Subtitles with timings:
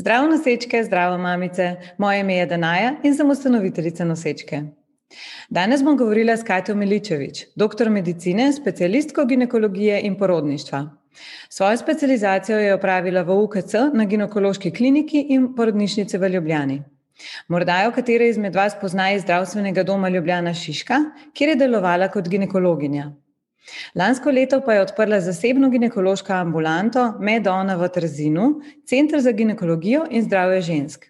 [0.00, 4.62] Zdravo nosečke, zdravo mamice, moje ime je Danaja in sem ustanoviteljica nosečke.
[5.50, 10.80] Danes bom govorila s Kajto Miličevič, doktor medicine, specialistko ginekologije in porodništva.
[11.48, 16.82] Svojo specializacijo je opravila v UKC na ginekološki kliniki in porodnišnici v Ljubljani.
[17.48, 21.04] Morda jo katera izmed vas pozna iz zdravstvenega doma Ljubljana Šiška,
[21.34, 23.10] kjer je delovala kot ginekologinja.
[23.94, 30.22] Lansko leto pa je odprla zasebno ginekološko ambulanto Medona v Trzinu, center za ginekologijo in
[30.22, 31.06] zdravje žensk.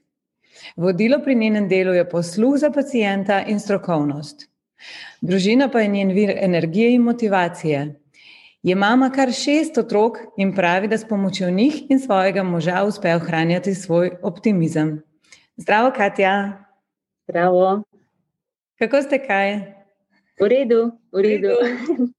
[0.77, 4.49] Vodilo pri njenem delu je posluh za pacijenta in strokovnost.
[5.21, 8.01] Družina pa je njen vir energije in motivacije.
[8.63, 13.15] Je mama kar šest otrok in pravi, da s pomočjo njih in svojega moža uspe
[13.15, 15.03] ohranjati svoj optimizem.
[15.57, 16.65] Zdravo, Katja.
[17.29, 17.83] Zdravo.
[18.79, 19.80] Kako ste kaj?
[20.41, 21.53] V redu, v redu.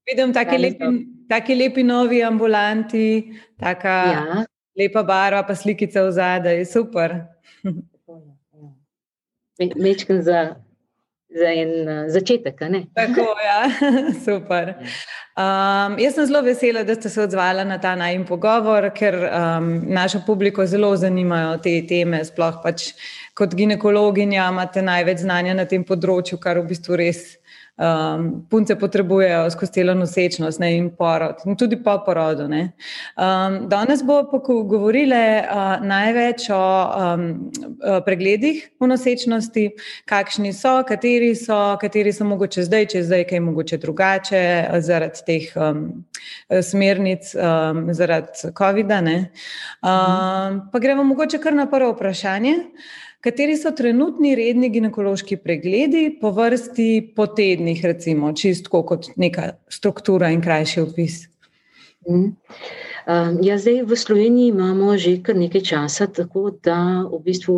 [0.06, 0.86] Vidim taki lepi,
[1.28, 4.44] taki lepi novi ambulanti, taka ja.
[4.78, 7.26] lepa barva, pa slikice v zadaj, super.
[9.58, 10.54] Mečkam za,
[11.34, 12.86] za en začetek, ne?
[12.94, 13.66] Tako, ja,
[14.24, 14.78] super.
[15.34, 19.74] Um, jaz sem zelo vesela, da ste se odzvali na ta najmen pogovor, ker um,
[19.90, 22.22] našo publiko zelo zanimajo te teme.
[22.22, 22.92] Sploh pač
[23.34, 27.41] kot ginekologinja imate največ znanja na tem področju, kar v bistvu res
[27.78, 32.44] um, punce potrebujejo skozi celo nosečnost ne, in porod, in tudi po porodu.
[32.44, 34.22] Um, danes bo
[34.68, 37.26] govorile uh, največ o um,
[38.04, 39.68] pregledih v nosečnosti,
[40.06, 44.42] kakšni so, kateri so, kateri so mogoče zdaj, če zdaj kaj mogoče drugače
[44.80, 45.84] zaradi teh um,
[46.62, 49.00] smernic, um, zaradi COVID-a.
[49.02, 52.58] Um, pa gremo mogoče kar na prvo vprašanje.
[53.22, 60.32] Kateri so trenutni redni ginekološki pregledi po vrsti po tednih, recimo, čistko kot neka struktura
[60.34, 61.20] in krajši opis?
[62.08, 62.32] Mm.
[63.06, 67.56] Uh, ja, zdaj v Sloveniji imamo že kar nekaj časa, tako da v bistvu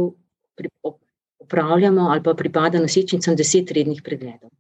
[1.40, 4.52] upravljamo ali pa pripada nosečnicam deset rednih pregledov.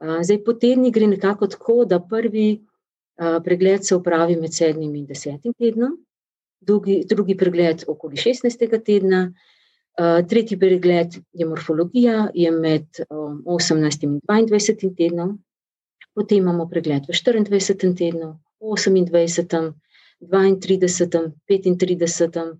[0.00, 2.64] Uh, zdaj po tedni gre nekako tako, da prvi
[3.20, 5.98] uh, pregled se upravi med sedmim in desetim tednom,
[6.60, 9.26] drugi, drugi pregled okoli šestnestega tedna.
[10.28, 15.34] Tretji pregled je morfologija, je med 18 in 22 tednom,
[16.14, 19.72] potem imamo pregled v 24 tednu, 28,
[20.22, 22.56] 32, 35,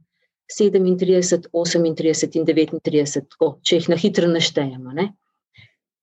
[0.52, 4.92] 37, 38 in 39, tako, če jih na hitro naštejemo.
[4.92, 5.08] Ne?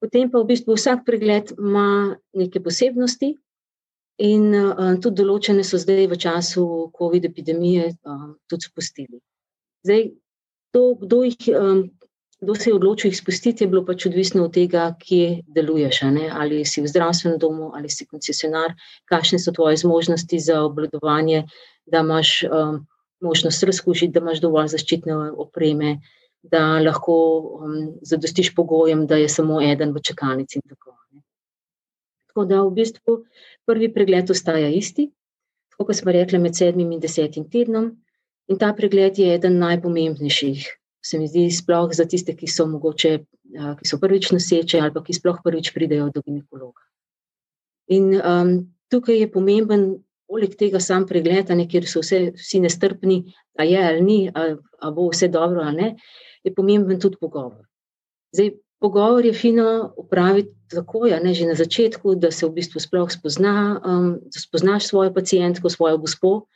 [0.02, 3.36] Potem pa v bistvu vsak pregled ima neke posebnosti,
[4.20, 6.64] in uh, tudi določene so zdaj v času
[6.98, 9.22] COVID-epidemije uh, tudi spustili.
[9.88, 10.10] Zdaj,
[10.72, 11.82] To, kdo, jih, um,
[12.42, 16.04] kdo se je odločil jih spustiti, je bilo pač odvisno od tega, kje deluješ.
[16.32, 18.76] Ali si v zdravstvenem domu, ali si koncesionar,
[19.10, 21.48] kakšne so tvoje zmožnosti za obvladovanje,
[21.90, 22.86] da imaš um,
[23.22, 25.98] možnost razkužiti, da imaš dovolj zaščitne opreme,
[26.42, 27.16] da lahko
[27.60, 30.62] um, zadostiš pogojem, da je samo eden v čakalnici.
[30.70, 30.96] Tako,
[32.30, 33.24] tako da v bistvu
[33.66, 35.10] prvi pregled ostaja isti,
[35.76, 37.92] kot smo rekli, med sedmim in desetim tednom.
[38.50, 40.66] In ta pregled je eden najpomembnejših,
[41.06, 43.12] se mi zdi, sploh za tiste, ki so mogoče,
[43.78, 46.82] ki so prvič noseče ali pa ki sploh prvič pridejo do ginekologa.
[47.94, 48.54] In um,
[48.90, 49.86] tukaj je pomemben,
[50.30, 53.22] poleg tega, sam pregled, ne, kjer so vse, vsi nestrpni,
[53.58, 54.58] a je ali ni, ali
[54.96, 55.94] bo vse dobro ali ne,
[56.46, 57.66] je pomemben tudi pogovor.
[58.34, 62.82] Zdaj, pogovor je fino upraviti tako, ja, ne, že na začetku, da se v bistvu
[62.82, 66.48] sploh spozna, um, spoznaš svojo pacijentko, svojo gospod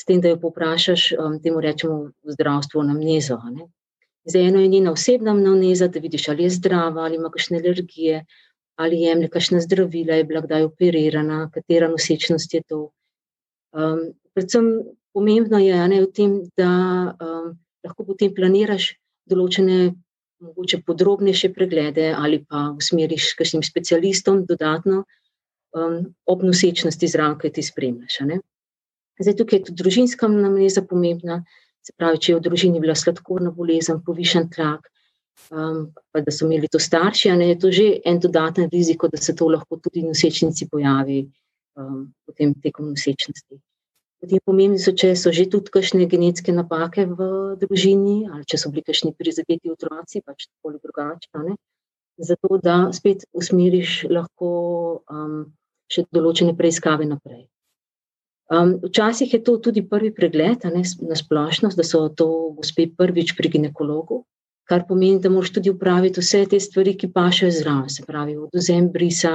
[0.00, 3.38] s tem, da jo poprašaš, um, temu rečemo v zdravstvu, namnezo.
[4.28, 8.24] Zdaj, eno je njena osebna namneza, da vidiš, ali je zdrava, ali ima kakšne alergije,
[8.78, 12.90] ali jemlje kakšna zdravila, je bila kdaj operirana, katera nosečnost je to.
[13.72, 14.68] Um, predvsem
[15.12, 16.70] pomembno je ne, tem, da
[17.18, 18.94] um, lahko potem planiraš
[19.26, 19.96] določene.
[20.38, 25.00] Mogoče podrobnejše preglede, ali pa usmeriš kakšnim specialistom dodatno
[25.74, 25.96] um,
[26.30, 28.20] ob nosečnosti zraven, ki ti spremljaš.
[29.18, 31.42] Zdaj, tukaj je tudi družinska namneza pomembna.
[31.82, 34.88] Se pravi, če je v družini bila sladkorna bolezen, povišen tlak,
[35.50, 39.16] um, pa da so imeli to starši, ne, je to že en dodaten riziko, da
[39.16, 41.22] se to lahko tudi nosečnici pojavi
[41.78, 43.60] um, potem tekom nosečnosti.
[44.18, 47.28] Potem pomembni so, če so že tudi kakšne genetske napake v
[47.60, 51.54] družini, ali če so bili kakšni prizadeti otroci, pač tako ali drugače.
[52.18, 54.48] Zato, da spet usmeriš lahko
[55.06, 55.54] um,
[55.86, 57.46] še določene preiskave naprej.
[58.48, 63.34] Um, včasih je to tudi prvi pregled ne, na splošno, da so to gospe prvič
[63.36, 64.22] pri ginekologu,
[64.64, 68.86] kar pomeni, da moraš tudi upraviti vse te stvari, ki pašajo zraven, se pravi, oduzem
[68.92, 69.34] brisa,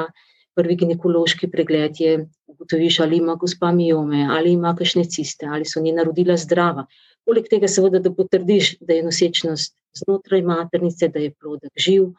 [0.58, 2.16] prvi ginekološki pregled je,
[2.50, 6.86] ugotoviš, ali ima gospa miome, ali ima kakšne ciste, ali so njena rodila zdrava.
[7.26, 12.10] Poleg tega, seveda, da potrdiš, da je nosečnost znotraj maternice, da je plodek živ,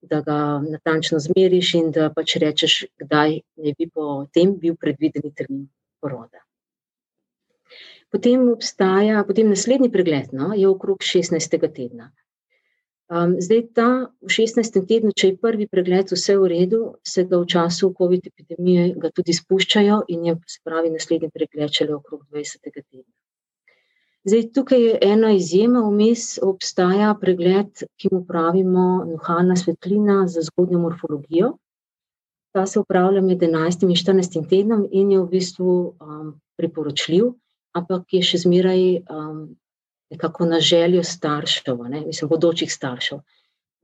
[0.00, 5.34] da ga natančno zmeriš in da pač rečeš, kdaj ne bi po tem bil predvideni
[5.36, 5.68] termin
[6.00, 6.42] poroda.
[8.10, 11.60] Potem obstaja, potem naslednji pregled, no, je okrog 16.
[11.70, 12.10] tedna.
[13.10, 13.88] Um, zdaj, ta
[14.22, 14.82] v 16.
[14.86, 19.34] tednu, če je prvi pregled vse v redu, se ga v času COVID epidemije tudi
[19.34, 22.70] spuščajo in je spravi naslednji pregled šele okrog 20.
[22.70, 23.08] tedna.
[24.30, 30.78] Zdaj, tukaj je ena izjema, vmes obstaja pregled, ki mu pravimo nuhalna svetlina za zgodnjo
[30.82, 31.54] morfologijo.
[32.52, 37.32] Ta se upravlja med 11 in 14 tednom in je v bistvu um, priporočljiv,
[37.78, 39.44] ampak je še zmeraj um,
[40.10, 43.20] nekako na željo staršev, ne, mislim, bodočih staršev.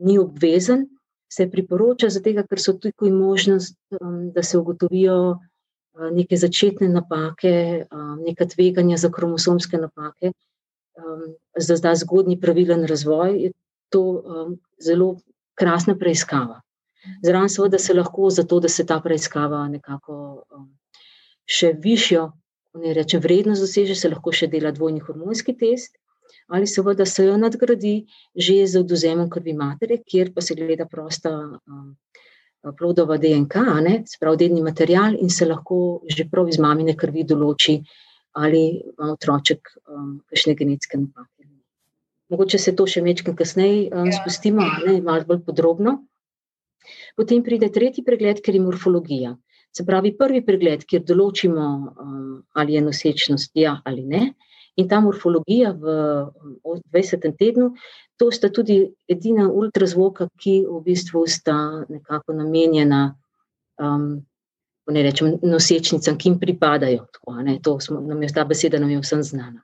[0.02, 0.88] Ni obvezen,
[1.30, 5.38] se priporoča, zato ker so tukaj možnost, um, da se ugotovijo
[6.12, 7.86] neke začetne napake,
[8.26, 10.32] neka tveganja za kromosomske napake,
[11.56, 13.52] za zdaj zgodni pravilen razvoj, je
[13.88, 14.02] to
[14.80, 15.16] zelo
[15.54, 16.60] krasna preiskava.
[17.24, 20.18] Zraven seveda se lahko zato, da se ta preiskava nekako
[21.46, 22.26] še višjo,
[22.82, 25.96] ne rečem vrednost doseže, se lahko še dela dvojni hormonski test,
[26.48, 27.96] ali seveda se jo nadgradi
[28.34, 31.32] že z oduzemom krvi matere, kjer pa se gleda prosta
[32.78, 37.78] plodova DNK, ne, sprav dedni material in se lahko že prav iz mamine krvi določi,
[38.36, 41.46] ali ima otroček um, kakšne genetske napake.
[42.28, 44.18] Mogoče se to še večkrat kasneje um, ja.
[44.18, 46.00] spustimo, ne, malo bolj podrobno.
[47.16, 49.34] Potem pride tretji pregled, ker je morfologija.
[49.72, 51.66] Se pravi, prvi pregled, kjer določimo,
[52.04, 54.22] um, ali je nosečnost ja ali ne,
[54.76, 55.96] in ta morfologija v
[56.92, 57.28] 20.
[57.38, 57.70] tednu
[58.16, 58.78] to sta tudi
[59.08, 63.02] edina ultrazvoka, ki v bistvu sta nekako namenjena
[63.80, 64.08] um,
[64.90, 67.06] ne rečem, nosečnicam, ki jim pripadajo.
[67.12, 69.62] Tako, to smo, nam je ta beseda nam je vsem znana.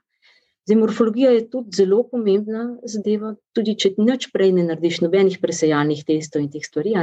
[0.63, 6.05] Zdaj, morfologija je tudi zelo pomembna zadeva, tudi če nič prej ne narediš nobenih presejalnih
[6.07, 6.95] testov in teh stvari.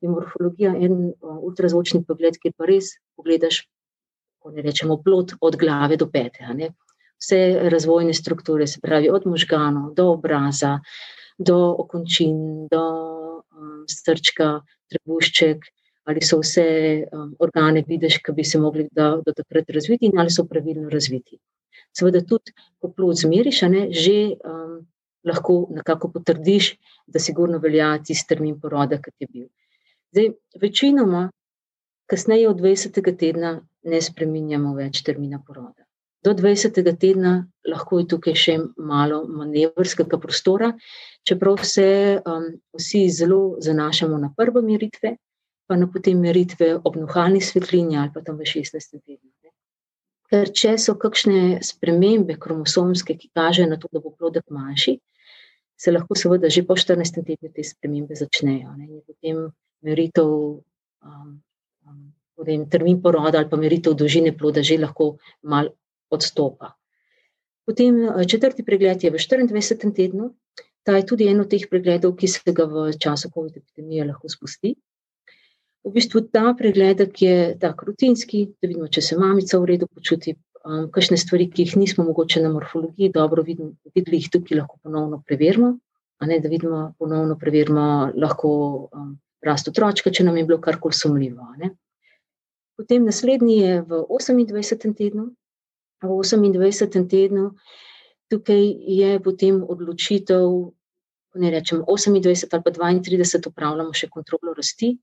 [0.00, 3.64] Je morfologija en ultrazvočni pogled, ki pa res pogledaš,
[4.40, 6.46] ko ne rečemo, plot od glave do pete
[7.20, 10.78] vse razvojne strukture, se pravi od možganov do obraza,
[11.38, 12.82] do okončin, do
[13.40, 14.60] um, srčka,
[14.92, 15.64] trebušček,
[16.08, 16.66] ali so vse
[17.12, 20.88] um, organe, vidiš, ki bi se mogli do, do takrat razviti, in ali so pravilno
[20.88, 21.38] razviti.
[21.96, 24.16] Seveda, tudi ko plod zmeriš, ne, že
[24.46, 24.78] um,
[25.26, 26.74] lahko nekako potrdiš,
[27.06, 29.46] da sigurno velja tisti termin poroda, ki je bil.
[30.14, 30.32] Zdaj,
[30.62, 31.28] večinoma,
[32.10, 33.02] kasneje od 20.
[33.18, 35.84] tedna, ne spremenjamo več termina poroda
[36.22, 36.98] do 20.
[36.98, 40.72] tedna lahko je tukaj še malo manevrskega prostora,
[41.24, 41.86] čeprav se
[42.20, 42.46] um,
[42.76, 45.16] vsi zelo zanašamo na prve meritve,
[45.68, 49.00] pa na potem meritve ob nuhalni svetlini ali pa tam v 16.
[49.00, 49.30] tednu.
[50.30, 55.00] Ker če so kakšne spremembe kromosomske, ki kažejo na to, da bo plodek manjši,
[55.80, 57.22] se lahko seveda že po 14.
[57.26, 58.74] tednu te spremembe začnejo.
[58.76, 58.86] Ne?
[58.86, 59.48] In potem
[59.82, 60.28] meritev,
[61.02, 61.30] um,
[61.88, 65.74] um, termin poroda ali pa meritev dolžine ploda že lahko malo
[66.10, 66.76] odstopa.
[67.66, 69.94] Potem eh, četrti pregled je v 24.
[69.94, 70.34] tednu.
[70.82, 74.74] Ta je tudi en od teh pregledov, ki se ga v času COVID-19 lahko spusti.
[75.84, 80.34] V bistvu ta pregled je tako rutinski, da vidimo, če se mamica v redu počuti,
[80.64, 85.22] um, kakšne stvari, ki jih nismo mogoče na morfologiji dobro videli, jih tukaj lahko ponovno
[85.26, 85.78] preverimo.
[86.28, 88.50] Ne, da vidimo, ponovno preverimo lahko
[88.92, 91.46] um, rast otročka, če nam je bilo karkoli sumljivo.
[92.76, 94.92] Potem naslednji je v 28.
[94.96, 95.30] tednu,
[96.04, 97.08] v 28.
[97.08, 97.46] tednu,
[98.32, 98.60] tukaj
[99.00, 100.44] je potem odločitev,
[101.40, 104.94] ne rečem 28 ali pa 32, upravljamo še kontrolo rasti,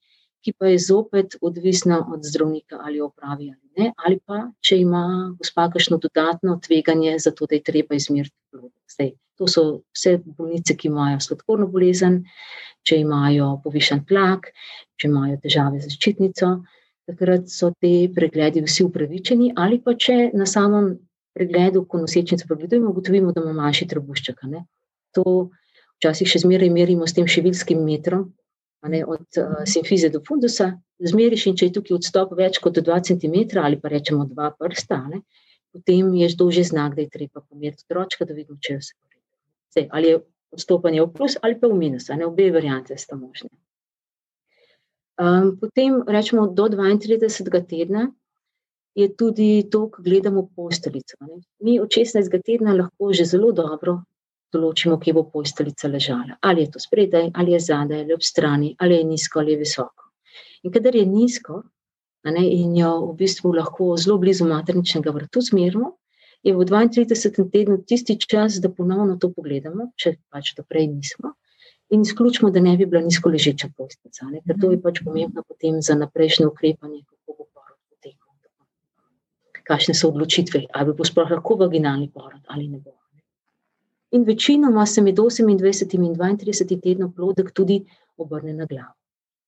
[0.46, 5.03] ki pa je zopet odvisna od zdravnika ali opravi ali ne, ali pa če ima
[5.38, 8.72] gospa kakšno dodatno tveganje za to, da je treba izmeriti plod.
[8.94, 9.63] Zdaj, to so
[9.94, 12.24] vse bolnice, ki imajo sladkorno bolezen,
[12.88, 14.50] če imajo povišen tlak,
[14.98, 16.56] če imajo težave z ščitnico
[17.08, 20.98] takrat so te pregledi vsi upravičeni, ali pa če na samem
[21.38, 24.44] pregledu, ko nosečnico pregledujemo, ugotovimo, da ima manjši trebušček.
[25.15, 25.24] To
[25.98, 28.32] včasih še zmeraj merimo s tem šivilskim metrom,
[28.88, 32.98] ne, od uh, simfize do fundusa, zmeriš in če je tukaj odstop več kot 2
[33.10, 35.22] cm ali pa rečemo 2 prsta, ne,
[35.75, 38.94] potem je to že znak, da je treba pomeriti otročka, da vidimo, če je vse
[38.96, 39.89] v redu.
[39.91, 40.20] Ali je
[40.58, 43.51] odstopanje v plus ali pa v minus, ne, obe variante sta možne.
[45.17, 47.65] Um, potem, rečemo, do 32.
[47.65, 48.12] tedna
[48.98, 51.17] je tudi to, ko gledamo posteljico.
[51.22, 51.41] Ne.
[51.62, 52.29] Mi od 16.
[52.46, 54.01] tedna lahko že zelo dobro
[54.54, 56.38] določimo, kje bo posteljica ležala.
[56.42, 59.63] Ali je to spredaj, ali je zadaj, ali ob strani, ali je nizko, ali je
[59.63, 60.12] visoko.
[60.63, 61.62] In kadar je nizko,
[62.27, 65.94] ne, in jo v bistvu lahko zelo blizu materničnega vrtu zmerimo,
[66.44, 67.50] je v 32.
[67.51, 71.34] tednu tisti čas, da ponovno to pogledamo, če pač do prej nismo.
[71.89, 75.80] In izključimo, da ne bi bila nizko ležeča posteljica, ker to je pač pomembno potem
[75.82, 78.34] za naprej ukrepanje, kako bo porod potekal.
[79.68, 82.96] Kakšne so odločitve, ali bo sploh lahko vaginalni porod ali ne bo.
[84.17, 87.83] In večinoma se med 28 in 32 tednom plodek tudi
[88.17, 88.95] obrne na glavo.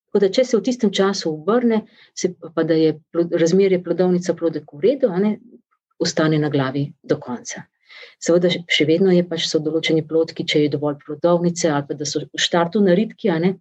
[0.09, 1.83] Tako da, če se v tistem času obrne,
[2.17, 5.35] se pa da je razmerje plodovnica plodek v redu, ne,
[6.01, 7.65] ostane na glavi do konca.
[8.21, 12.07] Seveda, še vedno je pač so določeni plodki, če je dovolj plodovnice, ali pa da
[12.09, 13.53] so v štartu naritki, a ne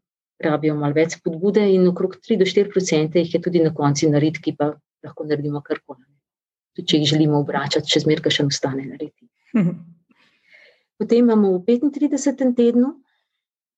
[0.44, 4.08] rabijo malo več spodbude, in okrog 3 do 4 odstotka jih je tudi na koncu
[4.12, 4.74] naritki, pa
[5.04, 6.04] lahko naredimo karkoli.
[6.78, 9.28] Če jih želimo obračati, če zmerka še ostane narediti.
[10.98, 12.54] Potem imamo v 35.
[12.58, 12.88] tednu,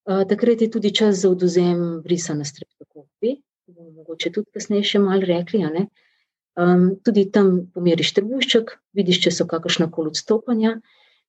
[0.09, 3.37] uh, takrat je tudi čas za oduzem brisa na streptokopi,
[3.69, 5.65] bomo mogoče tudi kasneje še malo rekli,
[6.59, 10.81] Um, tudi tam pomeriš trebušček, vidiš, če so kakršna koli odstopanja.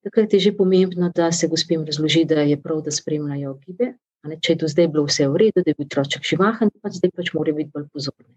[0.02, 3.92] Takrat je že pomembno, da se gospem razloži, da je prav, da spremljajo gibe.
[4.28, 6.90] Ne, če je do zdaj bilo vse v redu, da je bil otroček živahen, pa
[6.90, 8.34] zdaj pač mora biti bolj pozoren.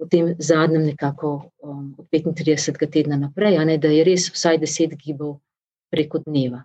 [0.00, 1.32] V tem zadnjem, nekako
[1.64, 2.86] um, od 35.
[2.92, 5.38] tedna naprej, ne, da je res vsaj 10 gibov
[5.92, 6.64] preko dneva.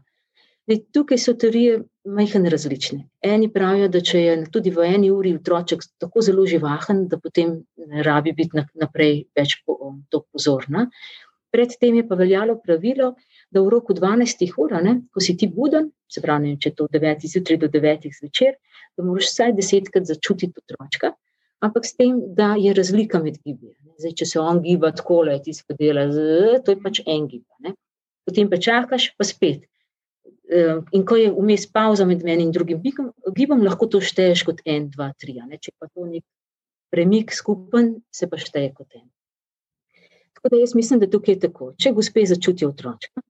[0.67, 3.05] Tukaj so teorije majhne različne.
[3.23, 7.53] Eni pravijo, da če je tudi v eni uri otroček tako zelo živahen, da potem
[7.91, 10.89] ne rabi biti naprej več pozorna.
[11.55, 13.13] Predtem je pa veljalo pravilo,
[13.51, 16.89] da v roku 12 ur, ne, ko si ti buden, se pravi, če je to
[16.91, 18.57] 9 zjutraj do 9 zvečer,
[18.97, 21.13] da moraš vsaj desetkrat začutiti otročka,
[21.63, 23.71] ampak s tem, da je razlika med gibi.
[23.97, 26.03] Zdaj, če se on giba tako, da ti spodela,
[26.65, 27.47] to je pač en gib.
[28.27, 29.63] Potem pa čakaš, pa spet.
[30.47, 32.81] Ehm, in ko je vmes pauza med enim in drugim
[33.35, 35.35] gibom, lahko to šteješ kot en, dva, tri.
[35.35, 36.23] Če pa to nek
[36.91, 39.07] premik skupen, se pa šteje kot en.
[40.37, 41.71] Tako da jaz mislim, da tukaj je tako.
[41.75, 43.23] Če gospe začutijo otročka,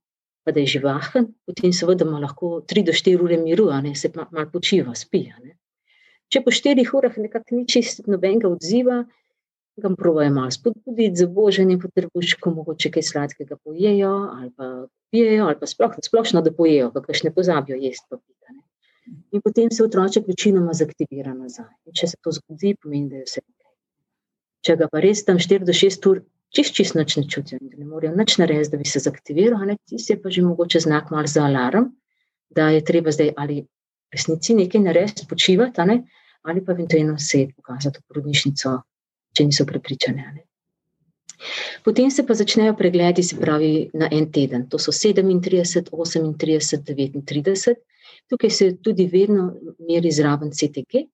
[0.46, 4.12] pa da je živahen, potem seveda ima lahko tri do štiri ure miru, ne se
[4.14, 5.24] malo počiva, spi.
[6.28, 9.06] Če po štirih urah nekako ni čist nobenega odziva,
[9.82, 15.46] ga provajo malo spodbuditi za boženje po trebuščku, mogoče kaj sladkega pojejo ali pa pijejo,
[15.46, 18.56] ali pa sploh, splošno, da pojejo, pa še ne pozabijo jesti pa pita.
[18.56, 18.64] Ne.
[19.38, 21.70] In potem se otroček večinoma zaktivira nazaj.
[21.86, 23.70] In če se to zgodi, pomeni, da je vse ok.
[24.68, 26.26] Če ga pa res tam 4 do 6 ur
[26.58, 29.78] čist, čist noč ne čutijo, da ne morejo nič narediti, da bi se zaktiviral, ne,
[29.88, 31.92] tisti je pa že mogoče znak mal za alarm,
[32.50, 33.62] da je treba zdaj ali
[34.14, 35.82] resnici nekaj narediti, počivati,
[36.48, 38.78] ali pa eventualno se pokazati v porodnišnico
[39.38, 40.32] če niso prepričane.
[40.36, 40.48] Ne.
[41.86, 44.66] Potem se pa začnejo pregledi, se pravi, na en teden.
[44.72, 47.76] To so 37, 38, 39.
[48.28, 49.52] Tukaj se tudi vedno
[49.88, 51.06] meri zraven CTG,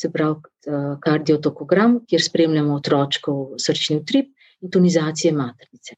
[0.00, 5.96] se pravi, eh, kardiotokogram, kjer spremljamo otroško srčni utrip in tonizacije maternice.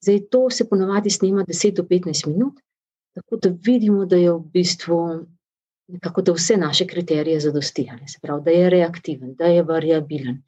[0.00, 2.60] Zdaj, to se ponavadi snema 10 do 15 minut,
[3.14, 4.98] tako da vidimo, da je v bistvu
[5.88, 7.98] nekako, da vse naše kriterije zadostijo.
[8.06, 10.42] Se pravi, da je reaktiven, da je variabilen,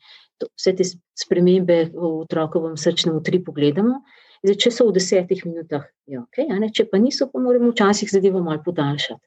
[0.48, 0.86] vse te
[1.18, 4.00] spremembe v otrokovem srčnem utripu gledamo.
[4.40, 8.40] Zdaj, če so v desetih minutah, je ok, če pa niso, pa moramo včasih zadevo
[8.40, 9.20] malo podaljšati.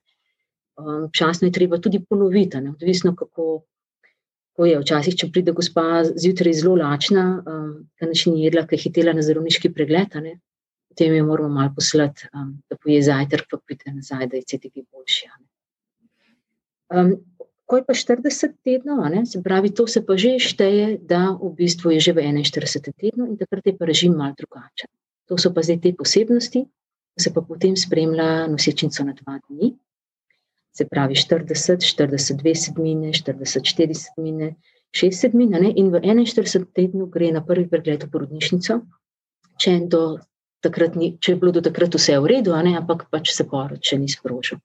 [0.81, 3.61] Um, včasih je treba tudi ponoviti, ne, odvisno kako,
[4.53, 4.79] kako je.
[4.81, 7.69] Včasih, če pride gospa zjutraj zelo lačna, um,
[8.01, 10.39] da neč ni jedla, ker je hitela na zdravniški pregled, ne,
[10.89, 14.87] potem jo moramo malo poslati, um, da poje zajtrk, pa pride nazaj, da je CTG
[14.89, 15.29] boljši.
[16.93, 17.13] Um,
[17.73, 21.49] ko je pa 40 tednov, ne, se pravi, to se pa že šteje, da v
[21.57, 24.93] bistvu je že v 41 tednu in takrat je pa režim mal drugačen.
[25.25, 26.69] To so pa zdaj te posebnosti,
[27.17, 29.73] se pa potem spremlja nosečnico na dva dni,
[30.69, 34.53] se pravi 40, 42 sedmine, 44 sedmine,
[34.93, 38.85] 6 sedmine ne, in v 41 tednu gre na prvi pregled v porodnišnico,
[39.57, 40.21] če, do
[40.61, 43.81] takrat ni, če je bilo do takrat vse v redu, ne, ampak pač se porod
[43.81, 44.61] še ni sprožil.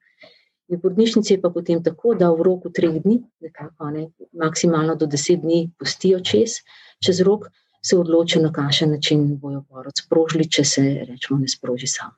[0.69, 5.07] V porodnišnici je pa potem tako, da v roku treh dni, nekako, ne, maksimalno do
[5.09, 6.61] deset dni, pustijo čez,
[7.01, 7.49] čez rok,
[7.83, 12.13] se odločijo, na kakšen način bojo porod sprožili, če se rečemo, ne sproži sam.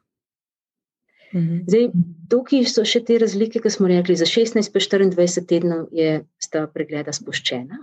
[1.35, 1.61] Mhm.
[1.69, 1.85] Zdaj,
[2.31, 6.65] tukaj so še te razlike, ki smo rekli, za 16 pa 24 tednov je sta
[6.67, 7.79] pregleda spuščena,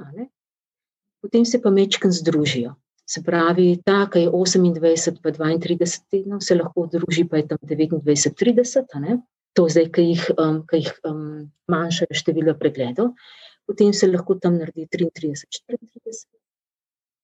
[1.24, 2.76] potem se pa mečken združijo.
[3.08, 7.62] Se pravi, ta, ki je 28 pa 32 tednov, se lahko združi, pa je tam
[7.64, 9.22] 29-30,
[9.58, 11.22] to zdaj, ki jih, um, ki jih um,
[11.72, 13.14] manjšajo število pregledov,
[13.68, 16.28] potem se lahko tam naredi 33-34.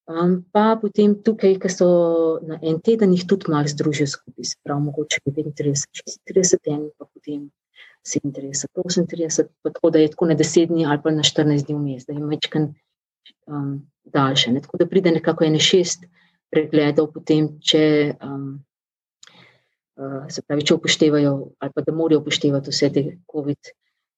[0.03, 1.87] Um, pa potem tukaj, ki so
[2.43, 7.45] na en teden, jih tudi malo združijo skupaj, prav mogoče 35-36, pa potem
[8.03, 12.17] 37-38, tako da je tako na 10 dni ali pa na 14 dni vmes, da
[12.17, 12.73] je mečken
[13.47, 14.51] um, daljše.
[14.51, 14.61] Ne?
[14.61, 16.03] Tako da pride nekako ene šest
[16.51, 17.85] pregledov, potem, če,
[18.21, 18.59] um,
[20.29, 23.73] se pravi, če upoštevajo ali pa da morajo upoštevati vse te COVID-19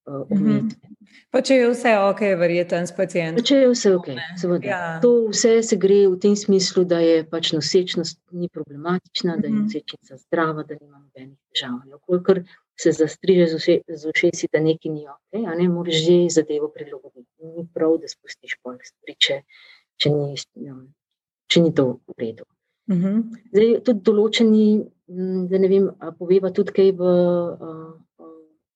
[0.06, 0.92] uh, omejitve.
[1.32, 3.44] Pa če je vse ok, verjeten s pacijentom.
[3.46, 4.68] Če je vse ok, seveda.
[4.70, 4.82] Ja.
[5.04, 9.54] To vse se gre v tem smislu, da je pač nosečnost ni problematična, da je
[9.54, 9.66] mhm.
[9.66, 11.80] nosečnica zdrava, da nima nobenih težav.
[12.06, 12.44] Kolikor
[12.80, 13.48] se zastriže
[13.88, 17.30] z ušesi, da nekaj ni ok, a ne moreš že zadevo prilagoditi.
[17.56, 19.40] Ni prav, da spustiš pol stvari, če,
[20.02, 20.36] če, ni,
[21.52, 22.48] če ni to v redu.
[22.86, 23.22] Uh mhm.
[23.50, 24.66] Zdaj, tudi določeni,
[25.08, 28.28] da ne vem, poveva tudi kaj v uh,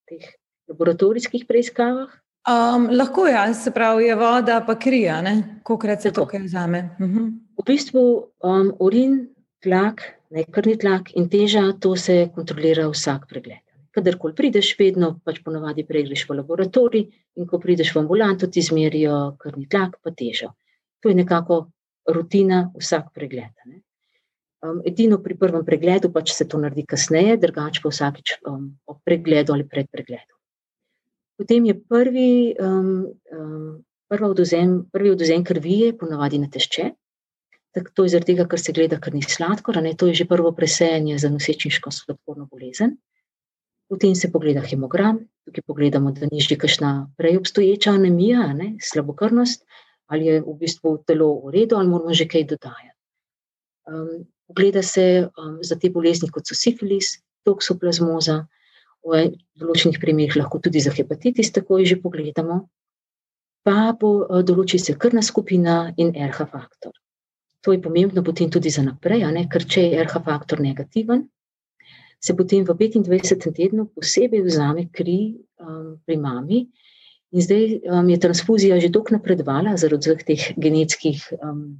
[0.09, 0.25] teh
[0.69, 2.12] laboratorijskih preiskavah?
[2.50, 5.19] Um, lahko je, ja, se pravi, je voda, pa krija,
[5.63, 6.89] koliko se to kaj vzame.
[7.00, 7.17] Uh mhm.
[7.17, 7.31] -huh.
[7.59, 9.27] V bistvu um, urin,
[9.59, 13.65] tlak, ne krvni tlak in teža, to se kontrolira vsak pregled.
[13.91, 17.05] Kadarkoli prideš, vedno pač ponovadi pregreš v laboratorij,
[17.36, 20.53] in ko prideš v ambulanto, ti izmerijo krvni tlak, pa težo.
[21.00, 21.71] To je nekako
[22.07, 23.53] rutina vsak pregled.
[23.65, 23.81] Ne?
[24.60, 28.98] Um, edino pri prvem pregledu pač se to naredi kasneje, drugače pa vsakeč um, ob
[29.08, 30.36] pregledu ali pred pregledom.
[31.39, 32.89] Potem je prvi, um,
[33.32, 36.89] um, odozem, prvi odozem krvi, ponavadi na tešče.
[37.72, 40.25] Tak, to je zaradi tega, ker se gleda, ker ni sladkor, ne, to je že
[40.28, 42.98] prvo presejanje za nosečniško sladkorno bolezen.
[43.88, 49.63] Potem se pogleda hemogram, tukaj pogledamo, da ni že kakšna prej obstoječa anemija, ne, slabokrvnost,
[50.12, 52.98] ali je v bistvu telo v redu, ali moramo že kaj dodajati.
[53.88, 58.41] Um, pogleda se um, za te bolezni, kot so sifilis, toksoplazmoza,
[59.06, 59.29] v
[59.60, 62.65] določenih primerih lahko tudi za hepatitis, tako že pogledamo,
[63.63, 66.94] pa bo eh, določi se krvna skupina in RH faktor.
[67.63, 69.46] To je pomembno potem tudi za naprej, ne?
[69.51, 71.27] ker če je RH faktor negativen,
[72.20, 73.51] se potem v 25.
[73.56, 76.68] tednu posebej vzame kri um, pri mami.
[77.32, 81.79] In zdaj um, je transfuzija že dolgo napredovala zaradi vseh teh genetskih, um,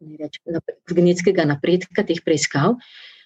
[0.00, 0.40] reč,
[0.90, 2.76] genetskega napredka, teh preiskav,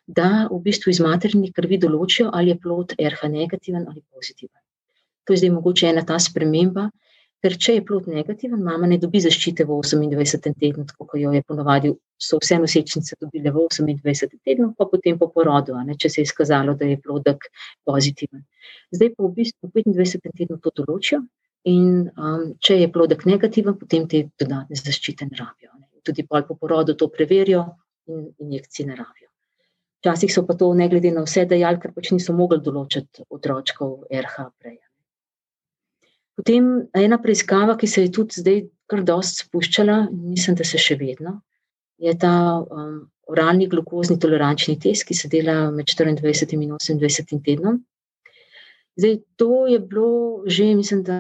[0.09, 4.61] da v bistvu iz maternih krvi določijo, ali je plod RH negativen ali pozitiven.
[5.25, 6.89] To je zdaj mogoče ena ta sprememba,
[7.45, 10.55] ker če je plod negativen, mama ne dobi zaščite v 28.
[10.59, 14.39] tednu, tako kot jo je ponovadi, so vse nosečnice dobile v 28.
[14.49, 17.51] tednu, pa potem po porodu, ne, če se je izkazalo, da je plodek
[17.87, 18.47] pozitiven.
[18.97, 20.33] Zdaj pa v bistvu v 25.
[20.41, 21.21] tednu to določijo
[21.69, 25.75] in um, če je plodek negativen, potem te dodatne zaščite ne rabijo.
[25.77, 25.87] Ne.
[26.03, 27.65] Tudi po porodu to preverijo
[28.09, 29.29] in injekcije ne rabijo.
[29.99, 34.07] Včasih so pa to, ne glede na vse dejali, ker pač niso mogli določiti otročkov
[34.11, 34.79] RH prej.
[36.39, 40.95] Potem ena preiskava, ki se je tudi zdaj kar dosti spuščala, mislim, da se še
[41.01, 41.41] vedno,
[41.99, 42.33] je ta
[42.63, 47.83] um, oralni glukozni tolerančni test, ki se dela med 24 in 28 tednom.
[48.99, 51.19] Zdaj, to je bilo že, mislim, da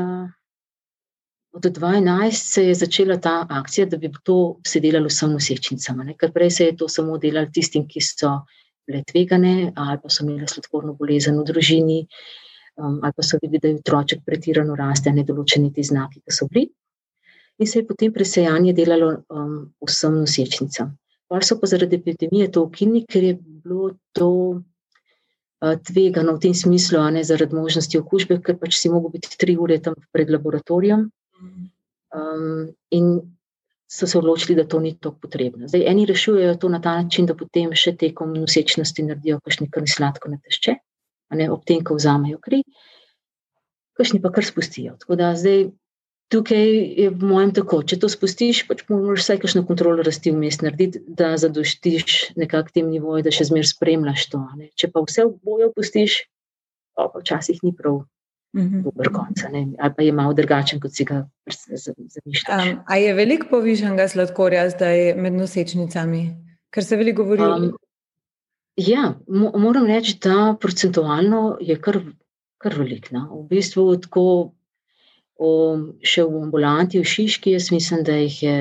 [1.52, 6.32] od 2011 se je začela ta akcija, da bi to se delalo vsem nosečnicam, ker
[6.32, 8.40] prej se je to samo delalo tistim, ki so
[8.87, 11.98] bile tvegane, ali pa so imele sladkorno bolezen v družini,
[12.76, 16.32] um, ali pa so videli, da je otroček pretirano raste, ne določeni ti znaki, ki
[16.32, 16.68] so bili.
[17.58, 20.94] In se je potem presejanje delalo um, vsem nosečnicam.
[21.28, 26.54] Pa so pa zaradi epidemije to ukinili, ker je bilo to uh, tvegano v tem
[26.54, 30.30] smislu, a ne zaradi možnosti okužbe, ker pač si mogel biti tri ure tam pred
[30.30, 31.08] laboratorijem.
[31.38, 33.11] Um, in
[33.88, 35.68] so se odločili, da to ni tako potrebno.
[35.68, 39.88] Zdaj, eni rešujejo to na ta način, da potem še tekom nosečnosti naredijo kakšni krvni
[39.88, 40.77] sladko na tešče,
[41.40, 42.62] ne ob tem, ko vzamejo kri,
[43.96, 44.96] kakšni pa kar spustijo.
[45.01, 45.70] Tako da zdaj
[46.29, 46.66] tukaj
[47.01, 51.01] je v mojem tako, če to spustiš, pač moraš vsaj kakšno kontrolo rasti vmes narediti,
[51.09, 54.42] da zadoštiš nekak tem nivoju, da še zmer spremljaš to.
[54.77, 56.20] Če pa vse v boju pustiš,
[56.92, 58.03] pa včasih ni prav
[58.56, 58.82] Mhm.
[58.82, 62.70] dober konc, ali pa je malo drugačen, kot si ga zamišljaš.
[62.72, 66.22] Um, a je veliko povišenega sladkorja zdaj med nosečnicami,
[66.72, 67.68] ker se veliko govori?
[67.68, 67.76] Um,
[68.76, 72.00] ja, mo moram reči, da procentualno je kar,
[72.58, 73.11] kar velik.
[73.12, 73.26] No?
[73.42, 74.24] V bistvu, tako
[75.37, 75.50] o,
[76.00, 78.58] še v ambulanti, v Šiški, jaz mislim, da jih je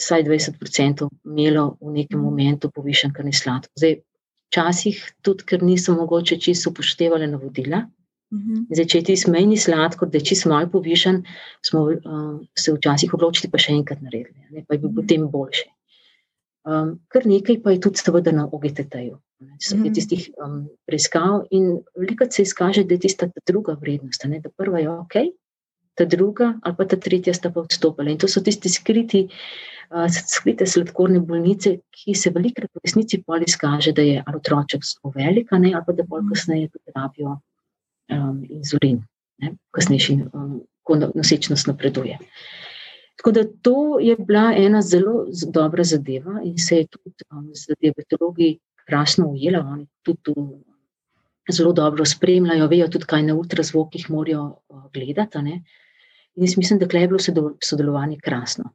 [0.00, 2.28] vsaj 20% imelo v nekem mhm.
[2.28, 3.74] momentu povišen krvni sladkor.
[3.74, 3.98] Zdaj,
[4.50, 7.84] včasih tudi, ker niso mogoče čisto upoštevali navodila.
[8.30, 8.68] Mhm.
[8.70, 11.24] Zdaj, če je ti smejni sladkor, da je čisto malo povišen,
[11.66, 14.98] smo uh, se včasih odločili, pa še enkrat naredili, ne, pa je bil mhm.
[15.00, 15.66] potem boljši.
[16.70, 19.16] Um, kar nekaj pa je tudi, seveda, na OGTT-ju.
[19.64, 19.94] So mm.
[19.96, 24.26] tistih um, preiskav in veliko se izkaže, da je tista druga vrednost.
[24.28, 25.16] Ne, da prva je ok,
[25.96, 28.12] ta druga ali pa ta tretja sta pa odstopila.
[28.12, 29.22] In to so tisti skriti,
[29.88, 34.84] uh, skrite sladkorne bolnice, ki se velikrat v resnici pol izkaže, da je ali otroček
[34.84, 36.34] zelo velika, ne, ali pa da bolj mhm.
[36.34, 37.38] kasneje tudi rabijo
[38.12, 39.02] um, inzulin,
[39.70, 42.18] kasnejši, um, ko nosečnost napreduje.
[43.20, 47.76] Tako da to je bila ena zelo dobra zadeva in se je tudi um, z
[47.80, 49.60] diabetologi krasno ujela.
[49.72, 50.34] Oni tudi to
[51.52, 55.38] zelo dobro spremljajo, vejo tudi, kaj na ultrazvokih morajo uh, gledati.
[55.38, 57.18] In jaz mislim, da je bilo
[57.62, 58.72] sodelovanje krasno.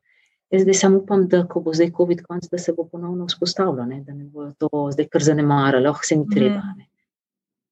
[0.52, 3.86] Jaz zdaj samo upam, da ko bo zdaj COVID konc, da se bo ponovno vzpostavilo,
[3.86, 4.04] ne?
[4.04, 6.60] da ne bo to zdaj kar zanemarilo, oh, se ni treba.
[6.60, 6.78] Mhm.
[6.78, 6.86] Ne?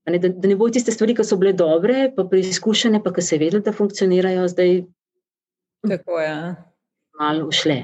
[0.05, 3.23] Ne, da, da ne bo tiste stvari, ki so bile dobre, pa preizkušene, pa ki
[3.23, 4.81] se vedeli, da funkcionirajo, zdaj.
[5.87, 6.33] Tako je.
[7.19, 7.77] Malo ušle.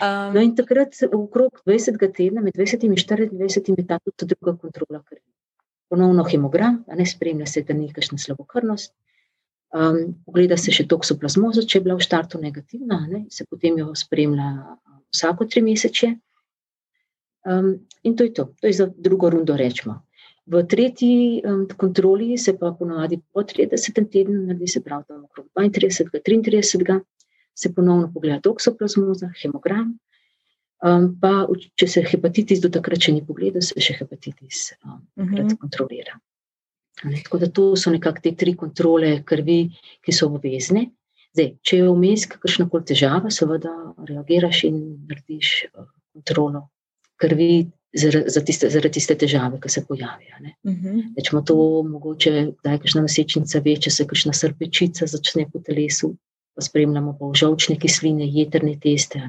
[0.00, 2.00] Um, no, in takrat, okrog 20.
[2.16, 5.22] tedna, med 20 in 24, je ta tudi druga kontrola krvi.
[5.90, 8.94] Ponovno hemogram, a ne spremlja se, da ni kakšna slabokrvnost.
[9.70, 13.92] Um, pogleda se še toksoplazmoza, če je bila v startu negativna, ne, se potem jo
[13.94, 14.48] spremlja
[15.14, 16.16] vsako tri mesece.
[17.46, 20.00] Um, in to je to, to je za drugo rundo rečemo.
[20.50, 24.00] V tretji um, kontroli se pa ponovadi po 30.
[24.10, 26.20] tednu, naredi se prav tam okrog 32.
[26.26, 27.00] 33.
[27.54, 29.94] se ponovno pogleda toksoplazmoza, hemogram.
[30.80, 31.44] Um, pa
[31.76, 35.26] če se hepatitis do takrat še ni pogledal, se še hepatitis um, uh.
[35.28, 35.56] -huh.
[35.60, 36.18] kontrolira.
[37.04, 39.70] Ne, tako da to so nekako te tri kontrole krvi,
[40.02, 40.90] ki so obvezne.
[41.32, 43.70] Zdaj, če je vmes kakšna koli težava, seveda
[44.08, 46.68] reagiraš in narediš uh, kontrolo
[47.20, 50.36] krvi zaradi tiste, zaradi tiste težave, ki se pojavijo.
[50.62, 51.02] Uh -huh.
[51.16, 56.14] Rečemo to, mogoče, da je kakšna nosečnica večja, se kakšna srpečica začne po telesu,
[56.54, 59.20] pa spremljamo pa žolčne kisline, jedrne teste.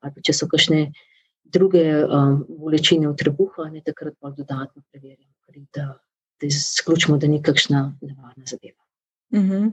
[0.00, 0.92] Ali če so kakšne
[1.44, 5.32] druge um, bolečine v trebuhu, takrat pa dodatno preverjamo
[6.42, 8.81] da izključimo, da ni kakšna nevarna zadeva.
[9.32, 9.52] Uh mhm.
[9.52, 9.72] -huh.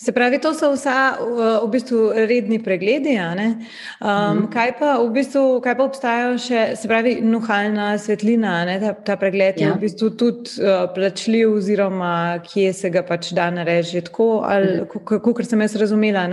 [0.00, 3.16] Se pravi, to so vsa v bistvu redni pregledi.
[3.18, 4.52] Um, uh -huh.
[4.52, 9.58] kaj, pa v bistvu, kaj pa obstajajo še, se pravi, nuhalna svetlina, ta, ta pregled
[9.58, 9.68] ja.
[9.68, 14.86] je v bistvu tudi uh, plačljiv, oziroma kje se ga pač da narediti, tako ali
[14.88, 16.26] kako, kar sem jaz razumela.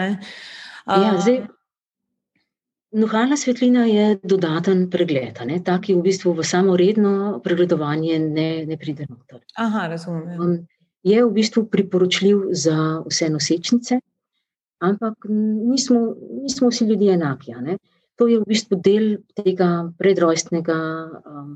[0.86, 1.42] Uh, ja, zdaj,
[2.96, 5.60] Nuhalna svetlina je dodaten pregled, ne?
[5.64, 9.42] taki v bistvu v samo redno pregledovanje ne, ne pride noter.
[9.60, 10.40] Aha, razumem.
[10.40, 10.54] Um,
[11.06, 14.00] je v bistvu priporočljiv za vse nosečnice,
[14.82, 17.54] ampak nismo, nismo vsi ljudje enaki.
[17.62, 17.78] Ne?
[18.18, 19.06] To je v bistvu del
[19.38, 20.78] tega predrojstnega,
[21.30, 21.52] um,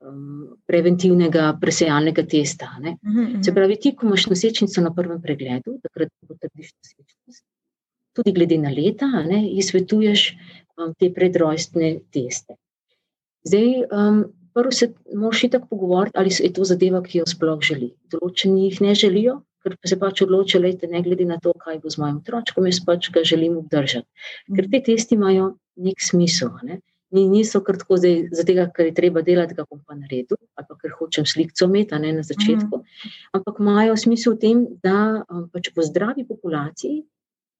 [0.00, 2.70] um, preventivnega presejalnega testa.
[2.80, 3.44] -huh, uh -huh.
[3.44, 7.44] Se pravi, ti, ko imaš nosečnico na prvem pregledu, takrat potrdiš nosečnico
[8.16, 12.56] tudi glede na leta, ne, svetuješ um, te predrojstne teste.
[13.46, 14.22] Zdaj, um,
[14.56, 17.90] prvo se moraš tako pogovoriti, ali je to zadeva, ki jo sploh želi.
[18.12, 21.92] Določeni jih ne želijo, ker se pač odločijo, da ne glede na to, kaj bo
[21.92, 24.06] z mojim otrokom, jaz pač ga želim obdržati.
[24.56, 25.50] Ker te testi imajo
[25.88, 26.54] nek smisel.
[26.64, 26.80] Ne.
[27.16, 30.78] Niso kar tako zdaj, zato, ker je treba delati, ga bom pa naredil, ali pa
[30.80, 32.80] ker hočem sliko imeti ne, na začetku.
[32.80, 33.12] Mm.
[33.36, 34.96] Ampak imajo smisel v tem, da
[35.28, 37.04] um, pač po zdravi populaciji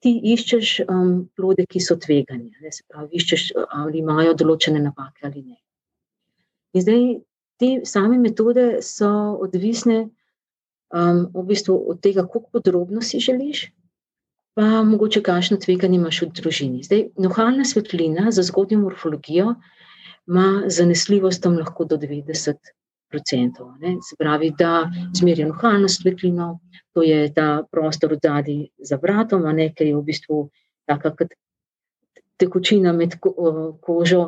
[0.01, 3.47] ti iščeš um, plode, ki so tvegani, ne, se pravi, iščeš,
[3.83, 5.57] ali imajo določene napake ali ne.
[6.77, 7.05] In zdaj
[7.57, 9.09] te same metode so
[9.41, 13.71] odvisne um, v bistvu od tega, koliko podrobno si želiš,
[14.57, 16.83] pa mogoče kakšno tveganje imaš v družini.
[16.85, 19.55] Zdaj, nohalna svetlina za zgodnjo morfologijo
[20.29, 22.73] ima zanesljivost tam lahko do 90
[23.11, 23.73] procentov.
[24.05, 26.59] Se pravi, da zmerijo nohalno svetlino,
[26.93, 30.41] to je ta prostor zadaj za vratom, ne, ker je v bistvu
[30.89, 31.33] taka kot
[32.37, 33.17] tekočina med
[33.81, 34.23] kožo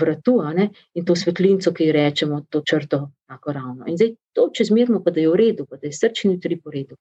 [0.00, 3.88] vratu ne, in to svetlinco, ki jo rečemo, to črto tako ravno.
[3.88, 6.60] In zdaj to, če zmerimo, pa da je v redu, pa da je srčni tri
[6.60, 6.98] po redu,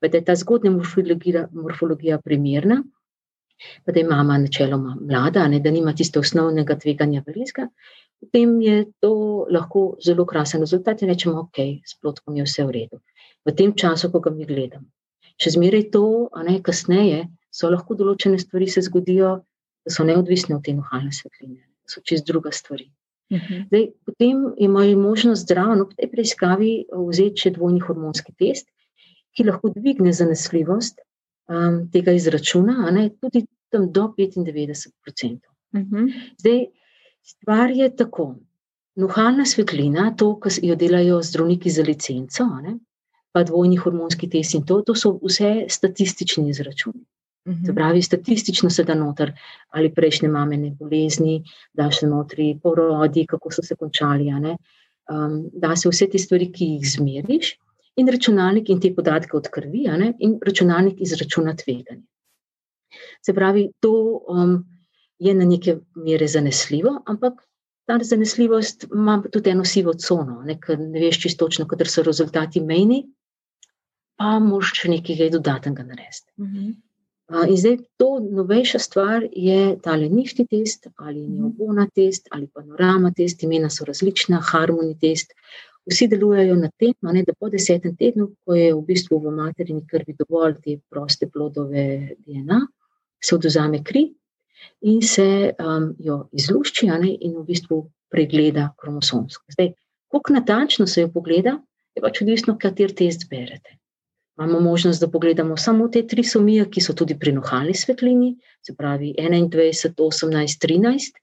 [0.00, 2.82] pa da je ta zgodnja morfologija, morfologija primerna,
[3.84, 7.68] pa da je mama načeloma mlada, ne, da nima tiste osnovnega tveganja verizga,
[8.22, 9.12] potem je to
[9.50, 13.02] lahko zelo krasen rezultat in rečemo, ok, s plotkom je vse v redu.
[13.46, 14.86] V tem času, ko ga mi gledamo.
[15.42, 19.40] Še zmeraj to, a ne kasneje, so lahko določene stvari se zgodijo,
[19.88, 22.90] so neodvisne od te nohalne svetline, so čez druga stvari.
[23.30, 23.46] Uh mhm.
[23.52, 23.66] -huh.
[23.66, 28.68] Zdaj, potem imajo možnost zdravo no, tej preiskavi vzeti še dvojni hormonski test,
[29.36, 31.00] ki lahko dvigne zanesljivost
[31.48, 35.38] um, tega izračuna, ne, tudi tam do 95%.
[35.72, 36.12] Uh -huh.
[36.38, 36.66] Zdaj,
[37.22, 38.34] Stvar je tako.
[38.94, 42.74] Nuhalna svetlina, to, kar jo delajo zdravniki za licenco, ne,
[43.32, 47.00] pa dvojni hormonski test in to, to so vse statistični izračuni.
[47.44, 47.74] Uh -huh.
[47.74, 49.32] Pravi, statistično se da noter
[49.68, 54.28] ali prejšnje mamene bolezni, da se notri porodi, kako so se končali.
[55.10, 57.58] Um, da se vse te stvari, ki jih zmeriš,
[57.96, 62.06] in računalnik in te podatke od krvi, in računalnik izračuna tveganje.
[63.26, 64.20] Se pravi, to.
[64.28, 64.72] Um,
[65.22, 67.42] je na neke mere zanesljivo, ampak
[67.86, 72.60] ta zanesljivost ima tudi eno sivo cono, ne, ne veš čisto točno, kateri so rezultati
[72.60, 73.04] mejni,
[74.18, 76.32] pa moš še nekaj dodatnega narediti.
[76.38, 76.74] -huh.
[77.32, 81.36] In zdaj to novejša stvar je tale nifti test ali mhm.
[81.36, 85.32] neobona test ali panorama test, imena so različna, harmoni test.
[85.90, 89.82] Vsi delujejo na tem, ne, da po desetem tednu, ko je v bistvu v materini
[89.86, 91.86] krvi dovolj te proste plodove
[92.22, 92.60] DNA,
[93.22, 94.04] se oduzame kri
[94.86, 95.26] in se
[95.58, 99.44] um, jo izlušči ne, in v bistvu pregleda kromosomsko.
[99.56, 99.72] Zdaj,
[100.06, 101.56] koliko natančno se jo pogleda,
[101.96, 103.81] je pač odvisno, kater test berete.
[104.38, 108.32] Imamo možnost, da pogledamo samo te tri somije, ki so tudi pri nohalni svetlini,
[108.64, 111.20] se pravi 21, 18, 13.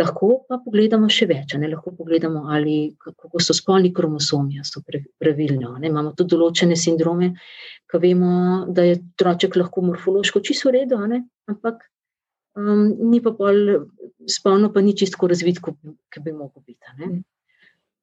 [0.00, 1.52] Lahko pa pogledamo še več.
[1.60, 1.68] Ne?
[1.68, 5.74] Lahko pogledamo, ali, kako so spolni kromosomi, so pravilno.
[5.76, 5.90] Ne?
[5.90, 7.34] Imamo tudi določene sindrome,
[7.90, 8.32] ki vemo,
[8.72, 11.00] da je otroček lahko morfološko čisto v redu,
[11.52, 11.84] ampak
[12.56, 13.84] um, ni pa pol
[14.28, 15.76] spolno, pa ni čisto razvit, kot
[16.24, 16.96] bi lahko biti.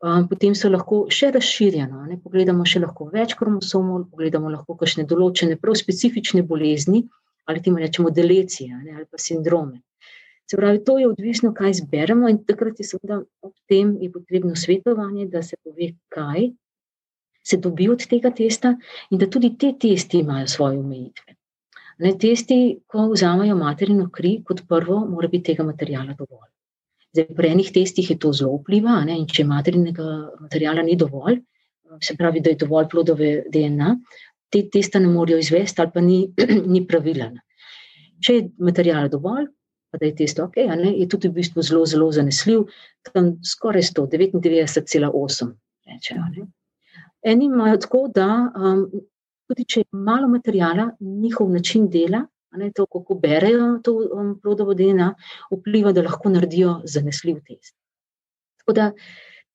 [0.03, 2.17] Potem so lahko še razširjeno, ne?
[2.21, 7.05] pogledamo še lahko več kromosomov, pogledamo lahko kakšne določene prav specifične bolezni
[7.45, 8.95] ali temu rečemo delecije ne?
[8.97, 9.81] ali pa sindrome.
[10.45, 15.25] Se pravi, to je odvisno, kaj zberemo in takrat je seveda ob tem potrebno svetovanje,
[15.31, 16.51] da se pove, kaj
[17.45, 18.75] se dobi od tega testa
[19.09, 21.35] in da tudi te testi imajo svoje omejitve.
[22.03, 26.54] Ne, testi, ko vzamajo materino kri, kot prvo, mora biti tega materijala dovolj.
[27.15, 29.15] Zdaj, pri enih testih je to zelo vpliva, ne?
[29.15, 30.05] in če materinega
[30.43, 31.37] materijala ni dovolj,
[32.03, 33.93] se pravi, da je dovolj plodove DNA,
[34.51, 36.17] te testa ne morejo izvesti ali pa ni,
[36.73, 37.37] ni pravilen.
[38.19, 39.47] Če je materijala dovolj,
[39.91, 40.91] pa da je test ok, ne?
[40.91, 42.67] je tudi v bistvu zelo, zelo zanesljiv,
[43.13, 45.55] tam skoraj 100, 99,8
[45.87, 46.27] rečejo.
[46.35, 46.49] Ne?
[47.23, 48.85] Eni imajo tako, da um,
[49.47, 52.25] tudi če je malo materijala, njihov način dela
[52.57, 55.13] ne, to, kako berejo to um, plodovo DNA,
[55.51, 57.75] vpliva, da lahko naredijo zanesljiv test.
[58.61, 58.91] Tako da